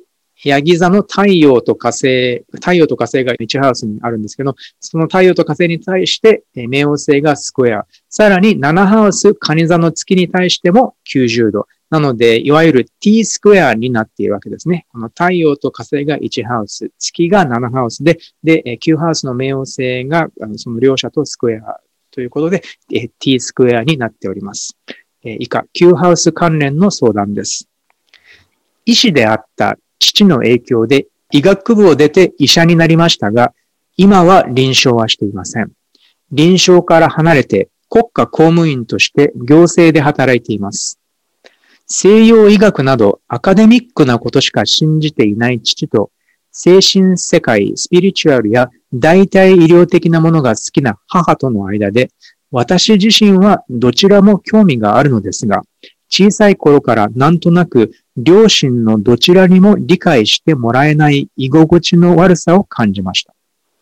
[0.44, 7.86] ヤギ座の太陽と火星、太陽と火星が1ハウスにあるんですけど、その太陽と火星に対して、冥王星がスクエア。
[8.10, 11.68] さらに7ハウス、カニ座の月に対しても90度。
[11.90, 14.86] なので、いわゆる t スクエアになっているわけですね。
[14.92, 20.28] この太陽と火星が1ハウス、月が7ハウスで、で、9ハウスの冥王星が
[20.58, 21.80] その両者とスクエア
[22.12, 22.62] ということで、
[23.20, 24.78] t スクエアになっております。
[25.24, 27.70] 以下、9ハウス関連の相談です。
[28.86, 33.54] 医師であった父の影響で医学部を出て医者になりましたが、
[33.98, 35.72] 今は臨床はしていません。
[36.32, 41.00] 臨床から離れて国家公務員として行政で働いています。
[41.90, 46.12] 西洋医学などアカデミックなことしか信じていない父と、
[46.52, 52.10] 精神世界、スピリチュアルや代替医療的なものが好きな母との間で、
[52.52, 55.62] 私自身はどちらも興味があるのですが、
[56.10, 63.34] 小さい頃からなんとなく両親のどちらにも理解してもらえない居心地の悪さを感じました。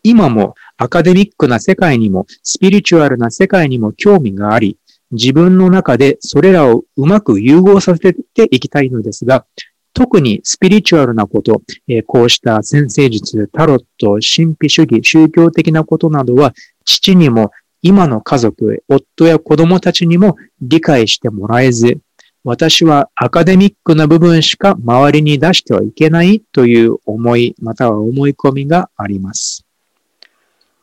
[0.04, 4.78] 今もアカデミックな世界にもスピリチュアルな世界にも興味があり、
[5.12, 9.46] 自分の中でそれらをうまく融合させていきたいのですが、
[9.92, 16.52] 特にスピリチュアルなこと、えこうした先生術、タロット、神秘主義、宗教的なことなどは、
[16.84, 17.50] 父にも
[17.80, 21.98] 今の家族、夫や子供たちにも理解してもらえず、
[22.44, 29.65] 私はアカデミックな部分しか周りに出してはいけないという思い、または思い込みがあります。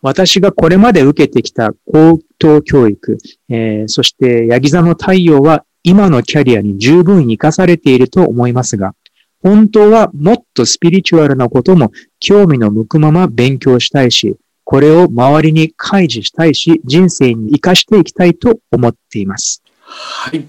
[0.03, 3.17] 私がこれまで受けてきた高等教育、
[3.49, 8.95] えー、そしてヤギ座の太陽は今のキャリアに十分活かされていると思いますが、
[9.41, 14.35] 本当はもっとスピリチュアルなことも興味の向くまま勉強したいし、
[14.65, 19.63] これを周りに開示したいし、人生に活かしていきたいと思っています。
[19.85, 20.45] はい。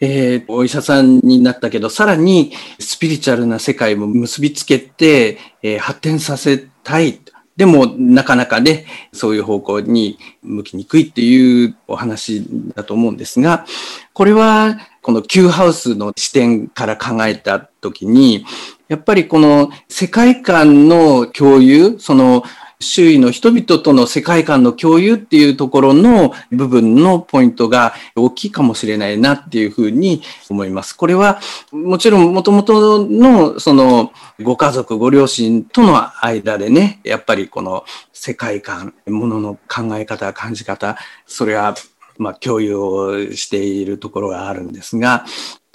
[0.00, 7.20] えー、お医者さんになったけど、さらにスピリチュアルな世界も結びつけて、えー、発展させたい。
[7.56, 12.44] でも、なかなかね、そういう方向に向きにくいっていうお話
[12.74, 13.64] だと思うんですが、
[14.12, 18.44] これは、この Q ハウスの視点から考えたときに、
[18.88, 22.42] やっぱりこの世界観の共有、その
[22.80, 30.94] 周囲の人々との世界観の共有っていうところの部分のポイントが大きいかもしれないなっていうふうに思います。
[30.94, 31.40] これは
[31.72, 34.12] もちろん元々のその
[34.42, 40.96] ご家族、ご両親との間でね、やっぱりこの世界観、ものの考え方、感じ方、
[41.26, 41.74] それは
[42.18, 45.24] まあ、共有をしているところがあるんですが、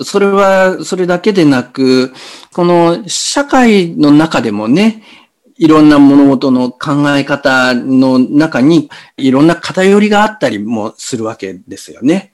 [0.02, 2.14] それは、それだけでなく、
[2.54, 5.04] この社会の中でもね、
[5.60, 12.32] いろんな物事の考え方の中にいろんな偏りがあったりもするわけですよね。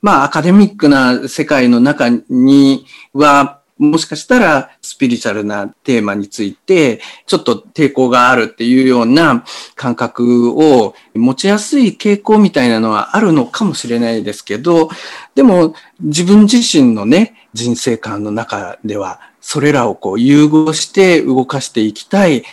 [0.00, 9.42] まあ、アカデミックな世界の中には、もしかしたらスピリチュアルなテーマについてちょっと抵抗があるっていうような
[9.74, 14.90] 感覚を持ちやすい傾向みたいなのはあるのかもしれないですけど、
[15.34, 22.44] でも自分自身のね、人生観の中ではそれらをこう融合して動かしていきたい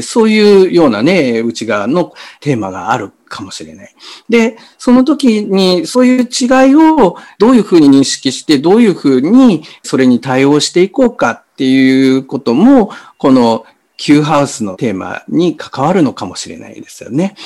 [0.00, 3.94] そういうようなね、内側のテーマがあるかもしれない。
[4.28, 13.66] で、その時にそういう違いをどういうふうに認識して、どういうふうにそれに対応していこうかっていうことも、この
[13.98, 17.36] Q ハウスのテーマに関わるのかもしれないですよね。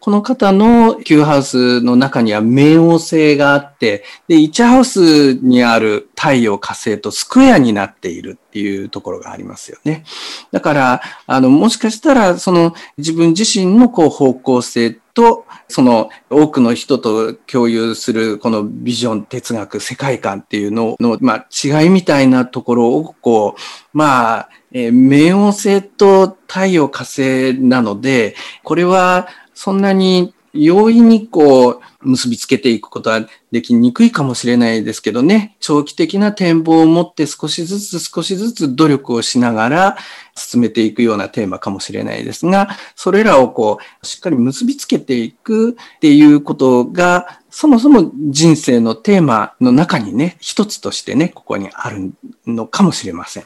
[0.00, 10.04] この方の Q ハウスの中には冥王星があって、で、1ハウスにある太陽火星とスクエアになっているっていうところがありますよね。
[10.52, 23.60] だから、あの、もしかしたら、その自分自身のこう方向性と、その多くの人と共有するこのビジョン、哲学、世界観っていうのの、まあ、違いみたいなところを、こう、
[23.92, 29.28] まあ、えー、冥王星と太陽火星なので、これは
[29.58, 39.96] そんなに容易にこう結びつけていくことはできにくいかもしれないですけどね、長期的な展望を持って少しずつ少しずつ努力をしながら
[40.36, 52.12] 進めていくようなテーマかもしれないですが、それらをこうしっかり結びつけていくっていうことが、そもそも人生のテーマの中にね、一つとしてね、ここにある
[52.46, 53.44] のかもしれません。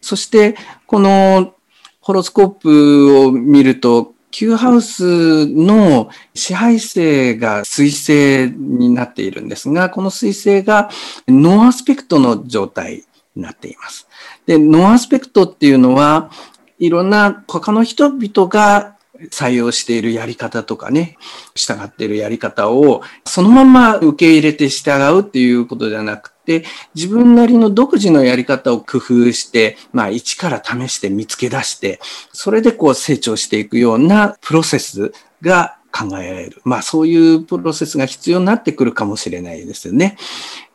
[0.00, 0.56] そして、
[0.88, 1.54] この
[2.00, 10.90] ホロスコープを見ると、Q ハウスの支配星が水星になっているんですが、この水星が
[11.26, 13.04] ノーアスペクトの状態
[13.34, 14.06] になっています。
[14.46, 16.30] で、ノーアスペクトっていうのは、
[16.78, 18.96] いろんな他の人々が
[19.30, 21.16] 採用しているやり方とかね、
[21.54, 32.00] 従っているやり方をそのまま受け入れて従うっていうことではなくで、自分なりの独自のやり方を工夫して、まあ、一から試して見つけ出して、
[32.32, 36.60] それでこう成長していくようなプロセスが考えられる。
[36.64, 40.16] まあそういうプロセスが必要になってくるかもしれないですよね。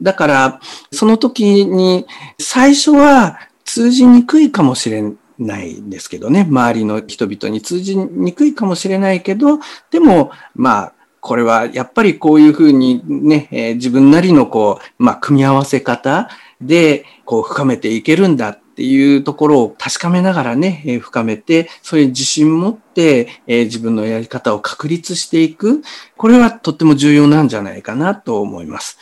[0.01, 0.61] だから、
[0.91, 2.05] その時に
[2.39, 5.03] 最初は通じにくいかもしれ
[5.37, 6.47] ないんですけどね。
[6.49, 9.59] 周りの人々に通じにくいかもしれないけど、
[9.91, 25.83] でも、まあ、これはやっぱりこういうふうにね、えー、自分なりのこう、まあ、組み合わせ方で、こう、深めていけるんだっていうところを確かめながらね、えー、深めて、そういう自信持って、えー、自分のやり方を確立していく。
[26.17, 28.97] これはとっても重要なんじゃないかなと思います。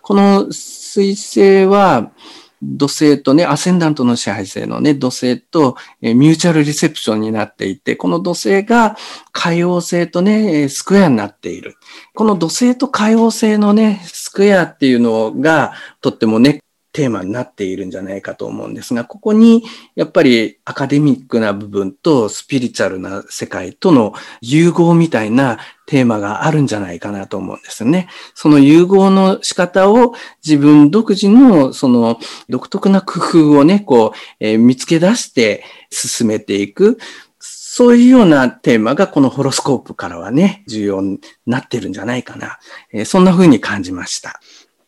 [0.00, 2.12] この水星は、
[2.64, 8.96] 土星とね、アセンダントの支配性のね、土星と、え、ミューチャルリセプションになっていて、この土星が
[9.32, 11.76] 海王星とね、スクエアになっている。
[12.14, 16.63] この土星と海王星のね、スクエアっていうのが、とってもね、
[16.94, 19.64] テーマになっているんじゃないかと思うんですが、ここに
[19.96, 28.08] やっぱりアカデミックな部分とスピリチュアルな世界との融合みたいなテーマがあるんじゃないかなと思うんですね。
[28.34, 30.14] その融合の仕方を
[30.44, 36.98] 自分独自のその独特な工夫をね、こう、えー、見つけ出して進めていく。
[37.40, 42.60] そういうようなテーマがこのホロスコープからはね、重要になってるんじゃないかな。
[42.92, 44.40] えー、そんな風に感じました。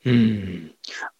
[0.04, 0.75] うん。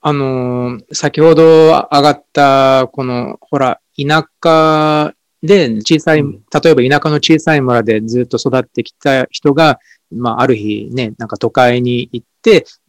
[0.09, 6.31] あのー、先ほど上がった、この、ほら、田舎で小さい、例
[6.71, 9.81] えば田舎の小さい村でずっと育ってきた人が、
[10.13, 12.36] まあ、ある日ね、なんか都会に行って、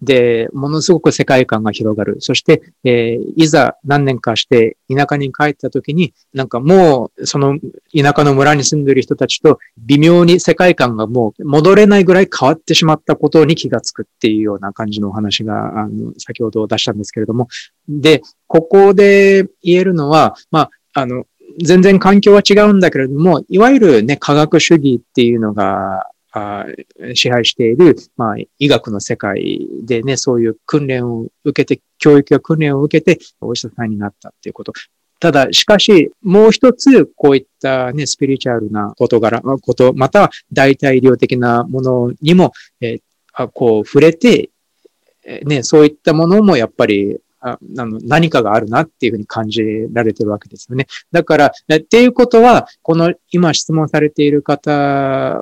[0.01, 2.18] で、ものすごく世界観が広がる。
[2.20, 7.60] そして、えー、いざ何年かして田舎に帰った時に、なんかもう、その
[7.95, 17.47] 田舎の村に住んでる人たちと微妙に世界観がもう戻れないぐらい変わってしまったことに気がつくっていうような感じのお話が、あの、先ほど出したんですけれども。
[17.89, 21.26] で、ここで言えるのは、まあ、あの、
[21.64, 26.05] 全然環境は違うんだけれども、いわゆるね、科学主義っていうのが
[27.14, 34.74] 支配している、まあ、医学の世界でね、そういう訓練を受けて、教育や訓練を受けて、お医者さんになったっていうこと。
[35.20, 42.52] ただ、しかし、もう一つ、こういったね、スピリチュアルな事柄、こと、または代替医療的なものにも、
[42.82, 44.52] えー、こう、触れて、
[45.26, 49.62] えね、そういったものもやっぱりあの何かがあるなっていうふうに感じ
[49.92, 50.88] られてるわけですよね。
[51.12, 54.72] だから、っていうことは、この今質問されている方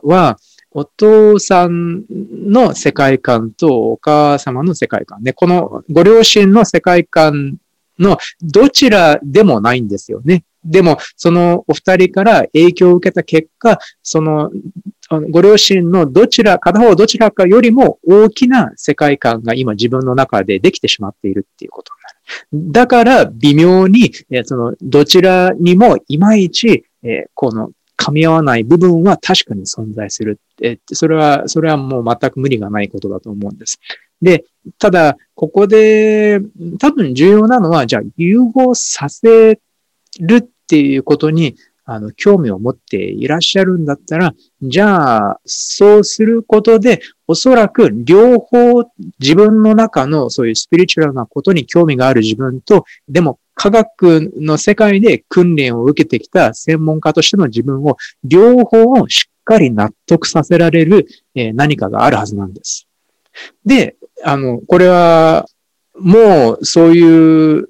[0.04, 0.38] は、
[0.78, 7.56] お父さんの世界観とお母様の世界観ね、このご両親の世界観
[7.98, 10.44] のどちらでもないんですよね。
[10.66, 14.52] でも、そのお二人から影響を受けた結果、その
[15.30, 21.94] ご両親のどちら、片方どちらかよりも大きな世界観が今自分の中でできてしまっているっていうこと
[22.52, 22.72] になる。
[22.74, 24.12] だから微妙に、
[24.44, 26.84] そのどちらにもいまいち、
[27.34, 30.40] この噛み合わない部分は確かに存在する。
[30.62, 33.80] え、それは、それはもう全く無理がないことだと思うんです。
[34.22, 34.46] で、
[34.80, 36.40] ただ、ここで
[36.80, 39.60] 多分重要なのは、じゃあ融合させ
[40.20, 41.56] るっていうことに、
[41.88, 48.84] あの、興味を持っていらっしゃるんだったら、じゃあ、そうすることで、おそらく両方
[49.20, 62.88] 自分の中のそういうスピリチュアルなことに興味がある自分と、でも科学の世界で訓練を受けてきた専門家としての自分を両方をしっかり納得させられる、え何かがあるはずなんです。
[63.66, 65.48] で、あの、これは
[65.98, 67.70] もうそういう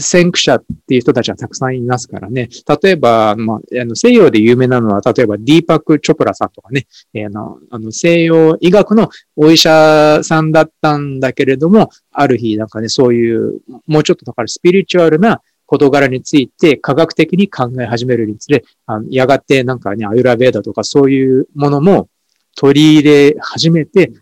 [0.00, 2.48] 先駆者っていう人たちはたくさんいますからね。
[2.82, 22.08] 例えば、まあ、あの西洋で有名なのは、例えばディーパック・チョプラさんとかね、えー、のあの西洋医学のお医者さんだったんだけれども、ある日なんかね、そういう、もうちょっとだからスピリチュアルな事柄について科学的に考え始めるにつれ、あのやがてなんかね、アユラベーダとかそういうものも
[22.56, 24.12] 取り入れ始めて、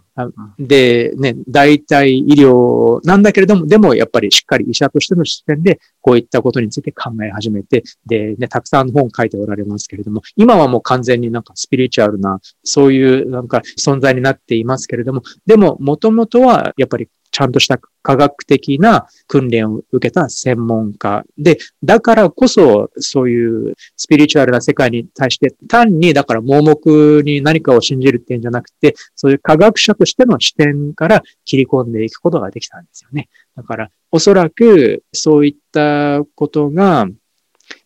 [0.59, 17.09] で、ね、代替医療なんだけれども、でもやっぱりしっかり医者としての視点で、こういったことについて考え始めて、で、ね、たくさん本書いておられますけれども、今はもう完全になんかスピリチュアルな、そういうなんか存在になっていますけれども、でも、もともとはやっぱり
[17.39, 33.29] ちゃんとした科学的な訓練を受けた専門家で、だからこそそういうスピリチュアルな世界に対して単にだから盲目に何かを信じるっていうんじゃなくて、そういう科学者としての視点から切り込んでいくことができたんですよね。
[33.55, 37.07] だからおそらくそういったことが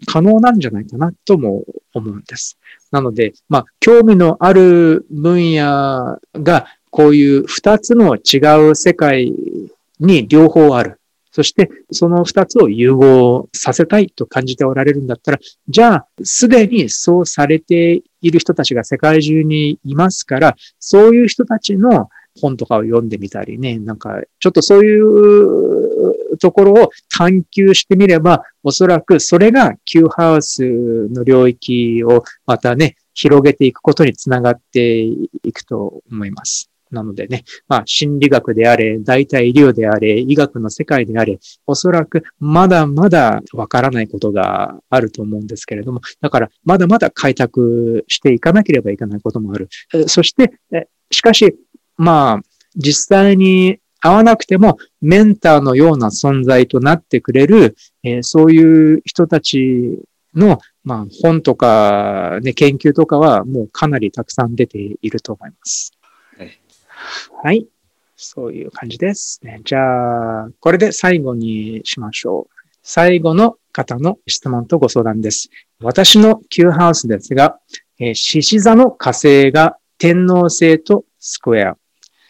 [0.07, 2.59] 可能なんじゃないかなとも思うんです。
[2.91, 9.33] なので、まあ、興味のある分野がこういう二つの違う世界
[9.99, 11.01] に両方ある。
[11.31, 30.63] そして、その二つを融合させたいと感じておられるんだったら、じゃあ、すでにそうされている人たちが世界中にいますから、そういう人たちの本とかを読んでみたりね、なんか、ちょっとそういうところを探求してみれば、おそらくそれが Q ハウス
[31.09, 36.72] の領域をまたね、広げていくことにつながっていくと思います。
[36.93, 49.69] なのでね、まあ、心理学であれ、代替医療であれ、医学の世界であれ、おそらくまだまだわからないことがあると思うんですけれども、だからまだまだ開拓していかなければいけないこともある。
[50.07, 50.53] そして、
[51.11, 51.57] しかし、
[51.97, 52.41] まあ、
[52.77, 60.01] 実際に会わなくてもメンターのような存在となってくれる、えー、そういう人たち
[60.35, 65.93] の、まあ、本とか、ね、研究とかはもうかなりたくさん出ていると思います。
[67.43, 67.67] はい。
[68.17, 69.61] そういう感じですね。
[69.65, 72.55] じゃあ、これで最後にしましょう。
[72.83, 75.51] 最後の方の質問とご相談です。
[75.81, 77.59] 私の Q ハウスですが、
[77.99, 81.77] 獅子座の火星が天王星とスクエア。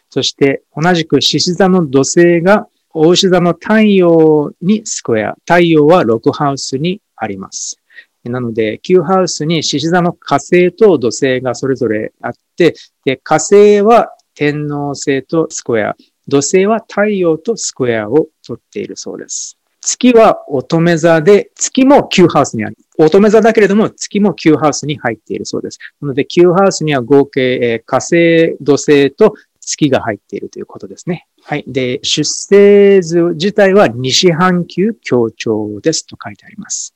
[0.09, 5.35] そして同じく獅子座の土星が大牛座の太陽にスクエア。
[5.39, 7.79] 太陽は6ハウスにあります。
[8.23, 15.95] なので、Q ハウスに獅子座の火星と土星がそれぞれあって、で、火星は天王星とスクエア。
[16.27, 19.57] 土星は太陽とスクエアを取っているそうです。
[19.81, 22.77] 月は乙女座で、月も Q ハウスにある。
[22.97, 25.79] 乙女座だけれども、月も Q ハウスに入っているそうです。
[26.01, 31.27] なので、Q ハウスには合計、えー、火星、土星と月が入っているということですね。
[31.43, 31.65] はい。
[31.67, 36.95] で、出生図自体は西半球協調ですと書いてあります。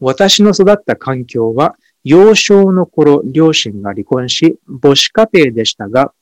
[0.00, 1.74] 私の育った環境は、
[2.04, 6.12] 幼少の頃、両親が離婚し、母子家庭でしたが、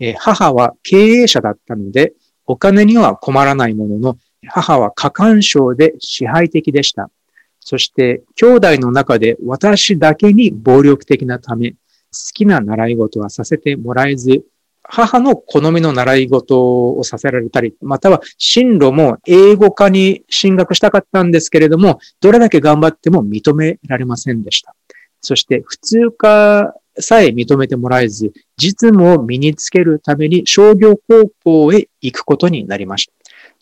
[0.00, 2.12] え、母は経営者だったので、
[2.46, 4.18] お金には困らないものの、
[4.48, 7.10] 母は過干渉で支配的でした。
[7.60, 11.76] そして、兄弟の中で私だけに暴力的なため、好
[12.32, 14.44] きな習い事はさせてもらえず、
[14.88, 24.74] 母の好みの習い事をさせられたり、または進路も英語科に進学したかったんですけれども、どれだけ頑張っても認められませんでした。
[25.20, 33.12] そして普通科さえ認めてもらえず、実務を身につけるために商業高校へ行くことになりました。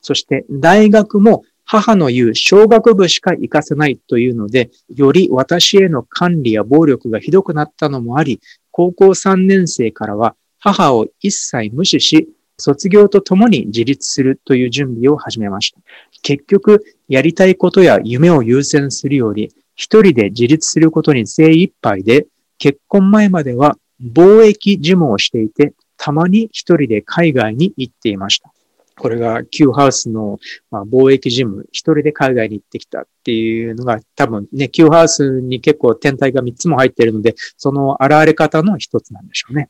[0.01, 12.29] そして大学も母の言う小学部しか行かせないというので、より私への管理や暴力がひどくなったのもあり、高校3年生からは母を一切無視し、
[12.59, 15.81] 卒業とともに自立するという準備を始めました。
[16.23, 22.27] 結局、やりたいことや夢を優先するより、一人で自立することに精一杯で、
[22.65, 28.55] 結婚前までは貿易事務をしていて、たまに一人で海外に行っていました。
[28.97, 30.39] これが Q ハウスの、
[30.71, 39.69] ま、貿易事務、一人で海外に行ってきたっていうのが多分ね、Q ハウスに結構天体が3つも入ってるので、その現れ方の一つなんでしょうね。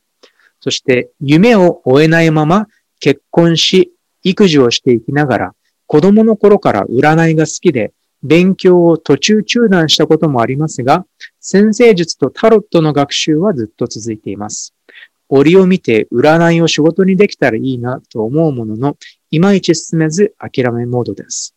[0.61, 2.67] そして夢を追えないまま
[3.01, 3.91] 結婚し、
[4.23, 7.91] 育児をしていきながら、子供の頃から占いが好きで、
[8.23, 11.05] 勉強を途中中断したこともありますが、
[11.47, 14.73] 先生術とタロットの学習はずっと続いています。
[15.29, 18.97] 折を見て占いを仕事にできたらいいなと思うものの、
[19.29, 21.55] いまいち進めず諦めモードです。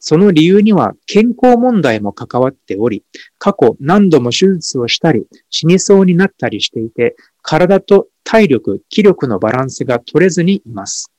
[0.00, 3.04] その理由には健康問題も関わっており、
[3.38, 11.12] 過去何度も手術をしたり、死にそうになったりしていて、体と体力、気力のバランスが取れずにいます。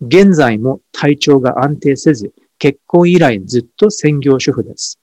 [0.00, 5.00] 現在も体調が安定せず、結婚以来ずっと専業主婦です。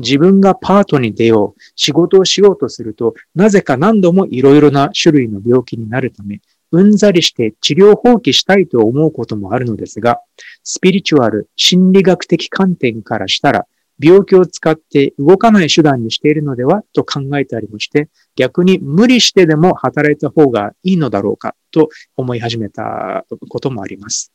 [0.00, 6.40] 自分がパートに出よう、仕事をしようとすると、なぜか何度もいろいろな種類の病気になるため、
[6.72, 10.20] うんざりして治療放棄したいと思うこともあるのですが、
[10.62, 13.66] スピリチュアル、心理学的観点からしたら、
[14.02, 24.32] 病気を使って動かない手段にしているのではと考えたりもして、逆に無理してでも働いた方がいいのだろうかと思い始めたこともあります。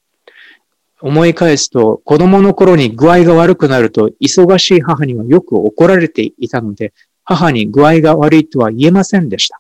[1.02, 6.94] 思い返すと、子供の頃に具合が悪くなると、忙しい母にはよく怒られていたので、
[7.24, 9.60] 母に具合が悪いとは言えませんでした。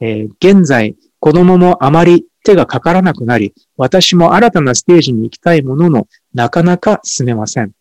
[0.00, 7.72] えー、現在、子供もあまり手がかからなくなり、私も新たなステージに行きたいものの、なかなか進めません。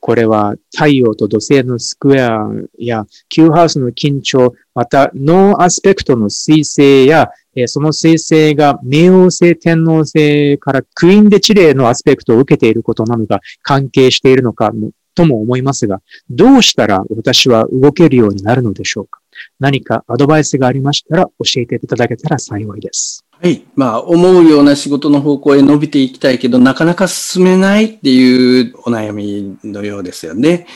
[0.00, 2.46] これは太陽と土星のスクエア
[2.78, 7.30] や Q ハウスの緊張、またノーアスペクトの水星や、
[7.66, 14.72] その水星が冥王星、天王星からクインカンクスのアスペクトを受けていることなのが関係しているのか
[15.14, 19.20] とも思いますが、どうしたら私は動けるようになるのでしょうか？
[19.58, 23.24] 何かアドバイスがありましたら教えていただけたら幸いです。
[23.30, 23.64] はい。
[23.74, 30.66] まあ、思うような仕事の方向へ伸びていきたいけど、なかなか進めないっていうお悩みのようですよね。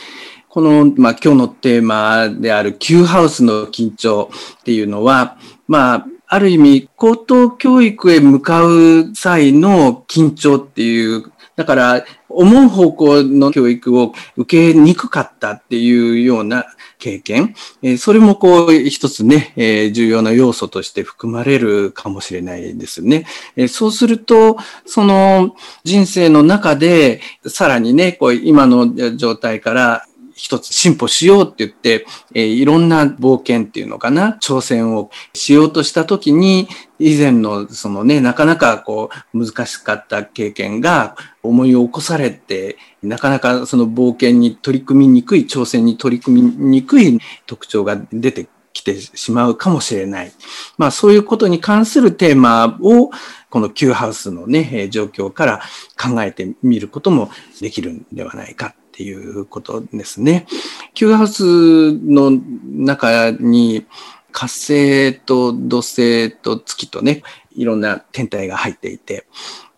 [0.48, 16.64] この、まあ、今日のテーマである Q ハウスの緊張っていうのは、まあ、ある意味、高等教育へ向かう際の緊張っていうだから、思う方向の教育を受けにくかったっていうような
[16.98, 23.26] 経験、えそれもこう一つね、え重要な要素として含まれるかもしれないですね。
[23.56, 24.56] えそうすると、
[24.86, 25.54] その
[25.84, 30.06] 人生の中で、さらにね、こう今の状態から
[30.40, 36.66] 一つ進歩しようって言って、えー、いろんな冒険っていうのかな、挑戦をしようとしたときに、
[36.98, 50.32] 以前のそのね、なかなかこう難しかった経験が思い起こされて、なかなかその冒険に取り組みにくい、挑戦に取り組みにくい特徴が出てきてしまうかもしれない。
[50.78, 53.10] まあそういうことに関するテーマを
[53.50, 55.60] この Q ハウスのね、状況から
[56.00, 57.30] 考えてみることも
[57.60, 60.46] できるんではないかっていうことですね。
[60.92, 62.32] Q ハウスの
[62.66, 63.86] 中に
[64.30, 67.22] 火星と土星と月とね、
[67.56, 69.26] いろんな天体が入っていて、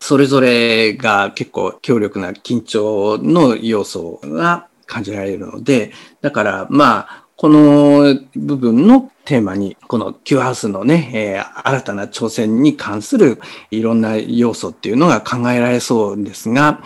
[0.01, 16.83] それぞれが結構強力な緊張の要素が感じられるので、だからまあ、この部分のテーマに、この Q ハウスのね、えー、新たな挑戦に関するいろんな要素っていうのが考えられそうですが、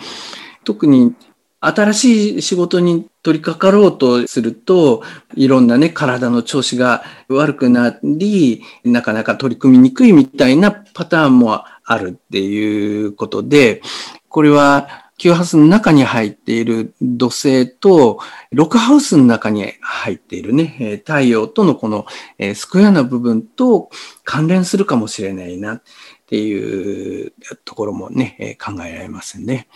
[0.63, 1.15] 特に
[1.59, 5.03] 新しい仕事に取り掛かろうとすると、
[5.35, 13.81] いろんなね、体の調子が悪くなり、なかなか取り組みにくいみたいなパターンもあるっていうことで、
[14.29, 18.19] これは Q ハウスの中に入っている土星と、
[18.51, 22.05] ロックハウスの中に入っているね、太陽とのこの
[22.53, 23.89] スクエアな部分と
[24.23, 25.83] 関連するかもしれないなっ
[26.27, 27.33] ていう
[27.65, 29.67] ところもね、考えられますね。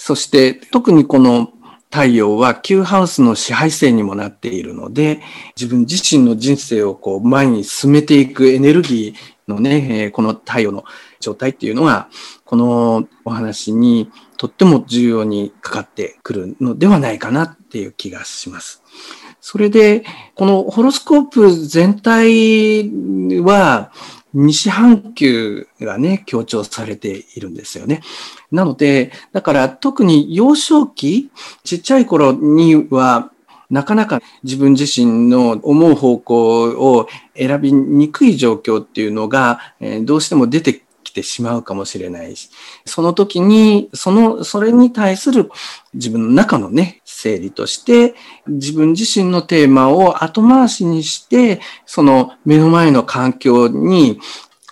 [0.00, 1.52] そして特にこの
[1.90, 5.20] 太陽は Q ハウスの支配性にもなっているので、
[5.56, 10.84] 自分自身の人生をこう前に進めていくエネルギーのねえ、この太陽の
[11.18, 12.08] 状態っていうのが、
[12.44, 18.82] このお話にとっても重要にかかってくるのではないかなっていう気がします。
[19.40, 22.90] それで、このホロスコープ全体
[23.40, 23.92] は、
[24.34, 28.02] 西半球がね、強調されているんですよね。
[28.50, 31.30] なので、だから特に幼少期、
[31.64, 33.30] ちっちゃい頃には、
[33.70, 36.62] なかなか自分自身の思う方向
[36.94, 37.06] を
[37.36, 39.60] 選びにくい状況っていうのが、
[40.02, 40.82] どうしても出て
[41.18, 42.50] てしまうかもしれないし、
[42.84, 45.50] その時に、その、それに対する
[45.94, 48.14] 自分の中のね、整理として、
[48.46, 54.20] 自分自身のテーマを後回しにして、その目の前の環境に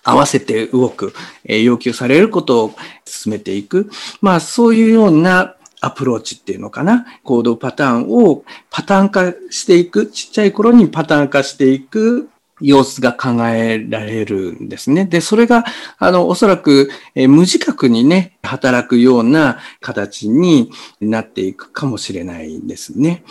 [0.04, 1.12] 合わせて動く、
[1.44, 2.74] え要求されることを
[3.04, 3.90] 進めていく。
[4.20, 7.06] まあそういうようなアプローチっていうのかな。
[7.24, 10.06] 行動パターンをパターン化していく。
[10.06, 12.28] ちっちゃい頃にパターン化していく
[12.60, 15.04] 様子が考えられるんですね。
[15.04, 15.64] で、それが、
[15.98, 23.24] あの、おそらく、え無自覚にね、働くような形になっていくかもしれないですね。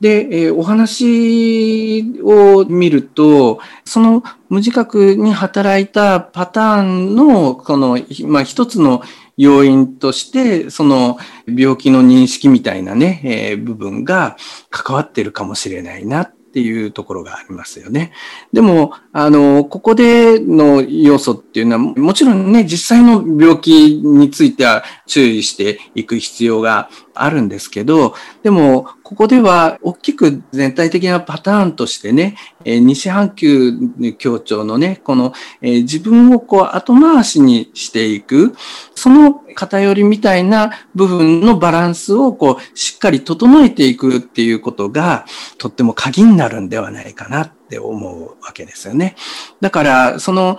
[0.00, 9.02] で、えお話を見ると、その無自覚に働いたパターンの、この、まあ、一つの
[9.38, 14.36] 要因として、その病気の認識みたいなね、えー、部分が
[14.70, 18.12] 関わってるかもしれないなっていうところがありますよね。
[18.54, 26.88] でも、あの、ここでの要素っていうのは、もちろんね、実際の病気については注意していく必要が
[27.22, 33.72] あるんですけど、でも、ここでは大きく全体的なパターンとしてね、西半球
[34.18, 38.54] 協調のね、この自分をこう後回しにしていく、
[38.94, 45.24] その偏りみたいな部分のバランスをこうしっかり整えていくっていうことが
[45.56, 49.16] とっても鍵になるんではないかなって思うわけですよね。
[49.60, 50.58] だから、その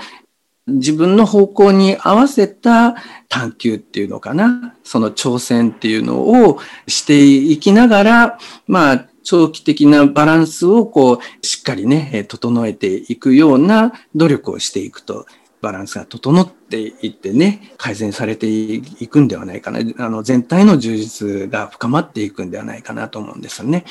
[0.69, 2.95] 自分の方向に合わせた
[3.27, 4.75] 探求っていうのかな。
[4.83, 15.25] その挑戦っていうのをしていきながら、まあ、長期的なバランスをこう、しっかりね、整えていくような努力をしていくと、
[15.61, 19.79] バランスが整っていってね、改善されていくんではないかな。
[19.97, 23.83] あの、全体の充実が深まっていくんではないかなと思うんですよね。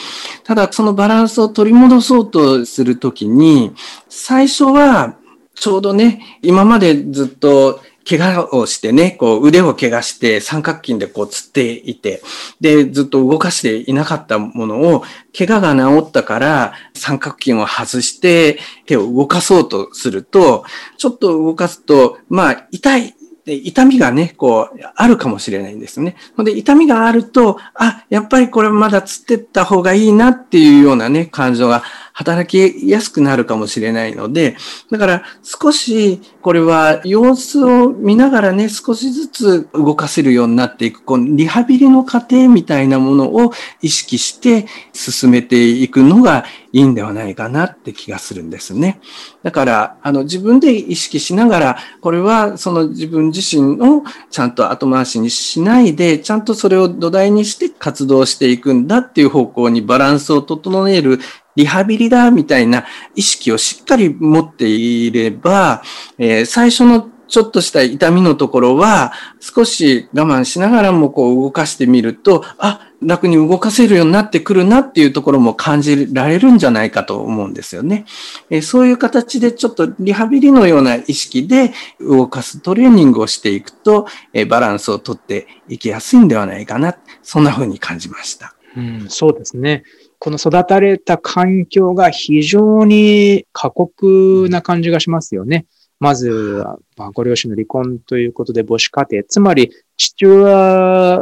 [0.45, 3.73] ただ、そのバランスを取り戻そうとするときに、
[4.09, 5.17] 最初は、
[5.61, 12.23] ちょうどね、今までずっと怪我をしてね、こう腕を怪我して三角筋でこうつっていて、
[12.61, 15.05] で、ずっと動かしていなかったものを、
[15.37, 20.65] 怪我が治ったから三角筋を外して手を動かそうとすると、
[20.97, 26.17] ちょっと動かすと、まあ痛い、痛みがね、こう、あるかもしれないんですね。
[26.37, 31.83] ほんで、痛みがあると、あ、やっぱりこれまだつってった方がいいなっていうようなね、感情が
[32.19, 34.57] 働きやすくなるかもしれないので、
[34.91, 43.53] だから少しこれは様子を見ながらね、少しずつ動かせるようになっていく、このリハビリの過程みたいなものを
[43.83, 49.01] 意識して進めていくのがいいんではないかなって気がするんですね。
[49.45, 61.21] だから、あの自分で意識しながら、これはその自分自身をちゃんと後回しにしないで、ちゃんとそれを土台にして活動していくんだっていう方向にバランスを整える
[61.59, 62.87] リハビリだみたいな
[63.17, 65.83] 意識をしっかり持っていれば、
[66.17, 78.07] えー、最初のちょっとした痛みのところは少し我慢しながらもこう動かしてみると、あ、楽に動かせるようになってくるなっていうところも感じられるんじゃないかと思うんですよね。
[78.51, 86.97] えそういう形でちょっとリハビリのような意識で動かすトレーニングをしていくと、えバランスをとっていきやすいんではないかな。
[87.23, 88.55] そんな風に感じました。
[88.77, 89.83] うん、そうですね。
[90.19, 95.67] この育たれた環境が非常に過酷な感じがしますよね。
[96.01, 96.65] まず、
[96.97, 101.21] まあ、ご両親の離婚ということで母子家庭、つまり父親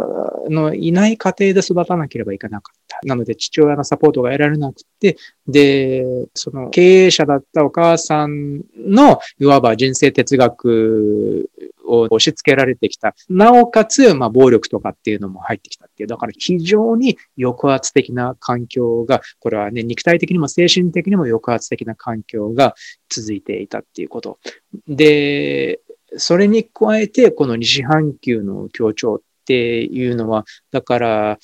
[0.50, 2.98] のいない家庭で育たなければいけなかった。
[3.04, 5.16] なので父親のサポートが得られなくて、
[5.48, 11.48] で、その経営者だったお母さんのいわば人生哲学
[11.86, 13.14] を押し付けられてきた。
[13.28, 16.06] なおかつ、まあ、暴力とかっていうのも入ってきたっていう。
[16.08, 22.74] だから非常に抑圧的な環境が、これはね、肉体的にも精神的にも抑圧的な環境が
[23.08, 24.38] 続いていたっていうこと。
[24.88, 25.80] で、
[26.16, 31.38] それに加えて、この西半球の協調っていうのは、だから、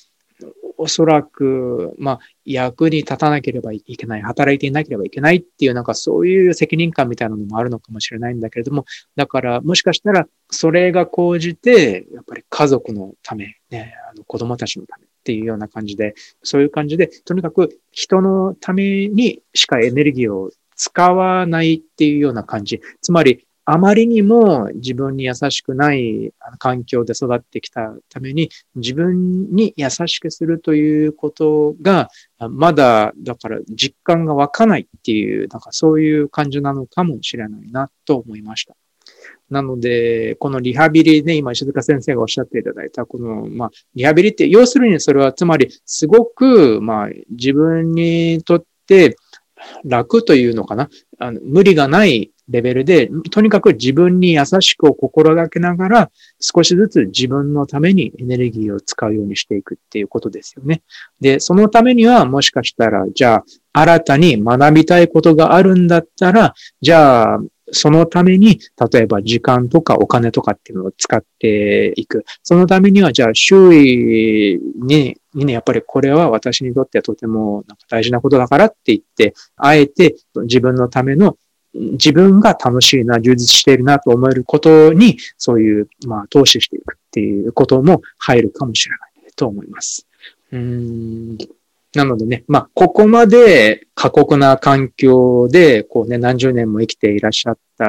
[0.77, 22.81] おそらく、まあ、役に立たなければいけない、働いていなければいけないっていう、なんかそういう責任感みたいなのもあるのかもしれないんだけれども、だからもしかしたらそれが講じて、やっぱり家族のため、ね、あの子供たちのためっていうような感じで、そういう感じで、とにかく人のためにしかエネルギーを使わないっていうような感じ。
[23.01, 32.09] つまり、あまりにも自分に優しくない環境で育ってきたために自分に優しくするということが
[32.49, 38.75] まだだから実感が湧かないっていうなんかそういう感じなのかもしれないなと思いました。
[39.49, 49.15] なので、このリハビリね、今石塚先生がおっしゃっていただいた、この、まあ、リハビリって、要するにそれはつまり、すごく、まあ、自分にとって
[49.83, 50.89] 楽というのかな？
[51.19, 60.81] あの無理がないレベルで、とにかく自分に優しくを心がけながら、少しずつ自分のためにエネルギーを使うようにしていくっていうことですよね。
[61.21, 67.39] で、そのためにはもしかしたら、じゃあ、新たに学びたいことがあるんだったら、じゃあ、
[67.71, 68.59] そのために、
[68.91, 72.25] 例えば時間とかお金とかっていうのを使っていく。
[72.43, 81.37] そのためには、じゃあ周囲に、にね、やっぱりこれは私にとってはとてもなんか大事なことだからって言って、あえて自分のための
[81.73, 90.07] 自分が楽しいな、充実しているなと思えることに、そういう、まあ、投資していくっていうことも入るかもしれないと思います。
[90.51, 91.37] うん
[91.95, 97.85] なのでね、まあ、ここまで過酷な環境で、こうね、何十年も生きていらっしゃった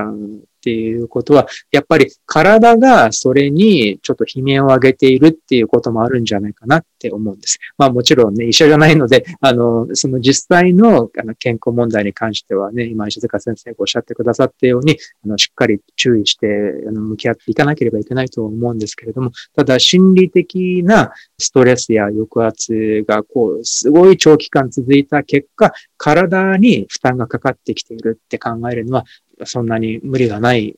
[0.65, 7.59] っていうことは、やっぱり体がそれにちょっと悲鳴を上げているっていうこともあるんじゃないかなって思うんです。
[7.77, 16.47] まあもちろんね、医者じゃないので、あの、その実際のあの健康問題に関してはね、今石塚先生がおっしゃってくださったように、あのしっかり注意して
[16.89, 29.05] あの向き合っていかなければいけないと思うんですけれども、ただ心理的なストレスや抑圧がこう、すごい長期間続いた結果、体に負担がかかってきているって考えるのは、
[29.45, 30.77] そんなに無理がない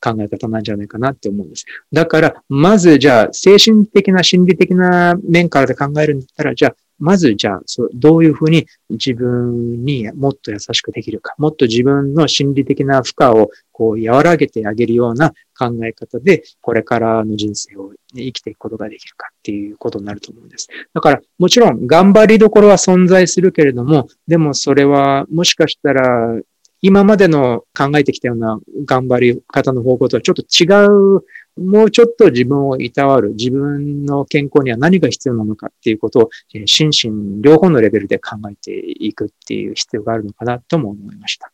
[0.00, 1.66] 考え方なんじゃないかなって思うんです。
[1.92, 20.68] だから、まずじゃあ、精神的な心理的な面からで考えるんだったら、じゃあ、まずじゃあ、そうどういうふうに自分にもっと優しくできるか、もっと自分の心理的な負荷をこう和らげてあげるような考え方で、これからの人生を生きていくことができるかっていうことになると思うんです。
[20.92, 26.40] だから、もちろん頑張りどころは存在するけれども、でもそれはもしかしたら
[26.86, 31.24] 今までの考えてきたような頑張り方の方向とはちょっと違う、
[31.56, 36.30] もうちょっと自分をいたわる、自分の健康には何が必要なのかっていうことを、
[36.66, 41.50] 心身両方のレベルで考えていくっていう必要があるのかなとも思いました。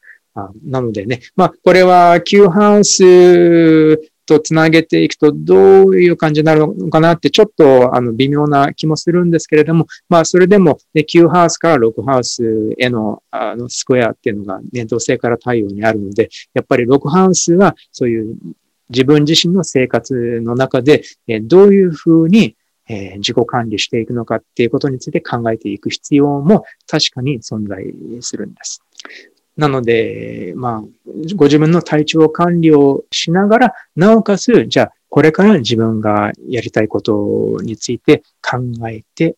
[0.65, 4.01] なのでね、まあ、これは、旧ハウス
[4.31, 18.37] とつなげていくとどういう感じになるのかなってちょっとあの微妙な気もするんですけれども、まあそれでも、9ハウスから6ハウスへのあのスクエアっていうのが年度制から太陽にあるので、やっぱり6ハウスはそういう
[18.89, 21.03] 自分自身の生活の中で、
[21.43, 22.55] どういうふうに
[22.89, 27.85] え自己管理していくのかっていうことについて考えていく必要も確かに存在
[28.21, 28.83] するんです。
[29.61, 30.83] なので、まあ、
[31.37, 38.59] ご自分の体調管理をしながら、なおかつ、じゃあ、これから自分がやりたいことについて考
[38.89, 39.37] えて。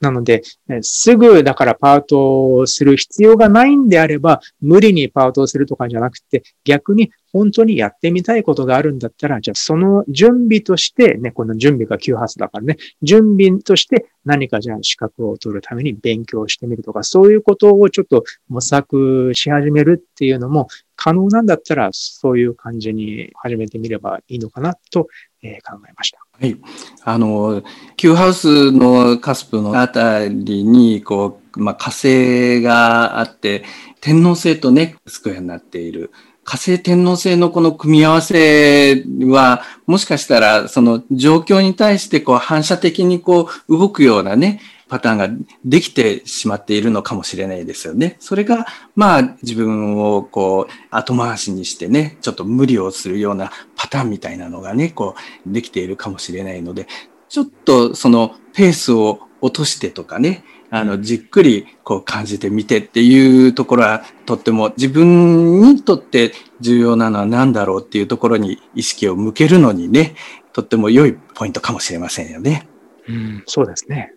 [0.00, 0.42] なので、
[0.80, 25.08] すぐだからパートをする必要がないんであれば、無理にパートをするとかじゃなくて、逆に本当にやってみたいことがあるんだったら、じゃあその準備として、ね、この準備が9発だからね、準備として何かじゃあ資格を取るために勉強してみるとか、そういうことをちょっと模索し始めるっていうのも可能なんだったら、そういう感じに始めてみればいいのかなと
[25.42, 26.18] えー、考えました。
[26.38, 26.56] はい。
[27.04, 27.62] あの、
[27.96, 33.64] Q ハウスのカスプのあたりに、こう、まあ、火星があって、
[34.00, 36.10] 天王星とね、スクエアになっている。
[36.44, 44.60] 火星天王星のこの組み合わせは、もしかしたらその状況に対してこう反射的にこう動くようなね、
[44.90, 45.28] パターンが
[45.64, 48.16] できてしまっているのかもしれないですよね。
[48.18, 48.66] それが、
[48.96, 55.14] まあ自分をこう後回しにしてね、ちょっと無理をするようなパターンみたいなのがね、こ
[55.46, 56.88] うできているかもしれないので、
[57.28, 70.14] ちょっとそのペースを落としてとかね、あの、じっくりこう感じてみてっていうところはとっても自分にとって重要なのは何だろうっていうところに意識を向けるのにね、
[70.52, 72.68] とっても良いポイントかもしれませんよね。
[73.08, 74.12] うん、そうですね。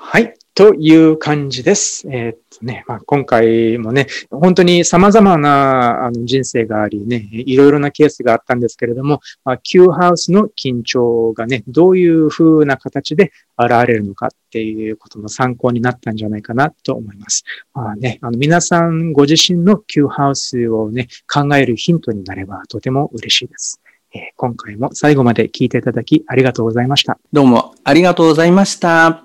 [0.00, 0.34] はい。
[0.54, 2.08] という感じです。
[2.08, 17.42] えー、っとね、まあ、今回もね、本当に様々なあの人生がありね、いろいろなケースがあったんですけれども、まあ、Q ハウスの緊張がね、どういう風な形で現れるのかっていうことの参考になったんじゃないかなと思います。
[17.74, 23.80] まあね、あの皆さんご自身の Q ハウスをね、考えるヒントになればとても嬉しいです。
[24.14, 27.18] えー、今回も最後まで聞いていただきありがとうございました。
[27.32, 29.24] どうもありがとうございました。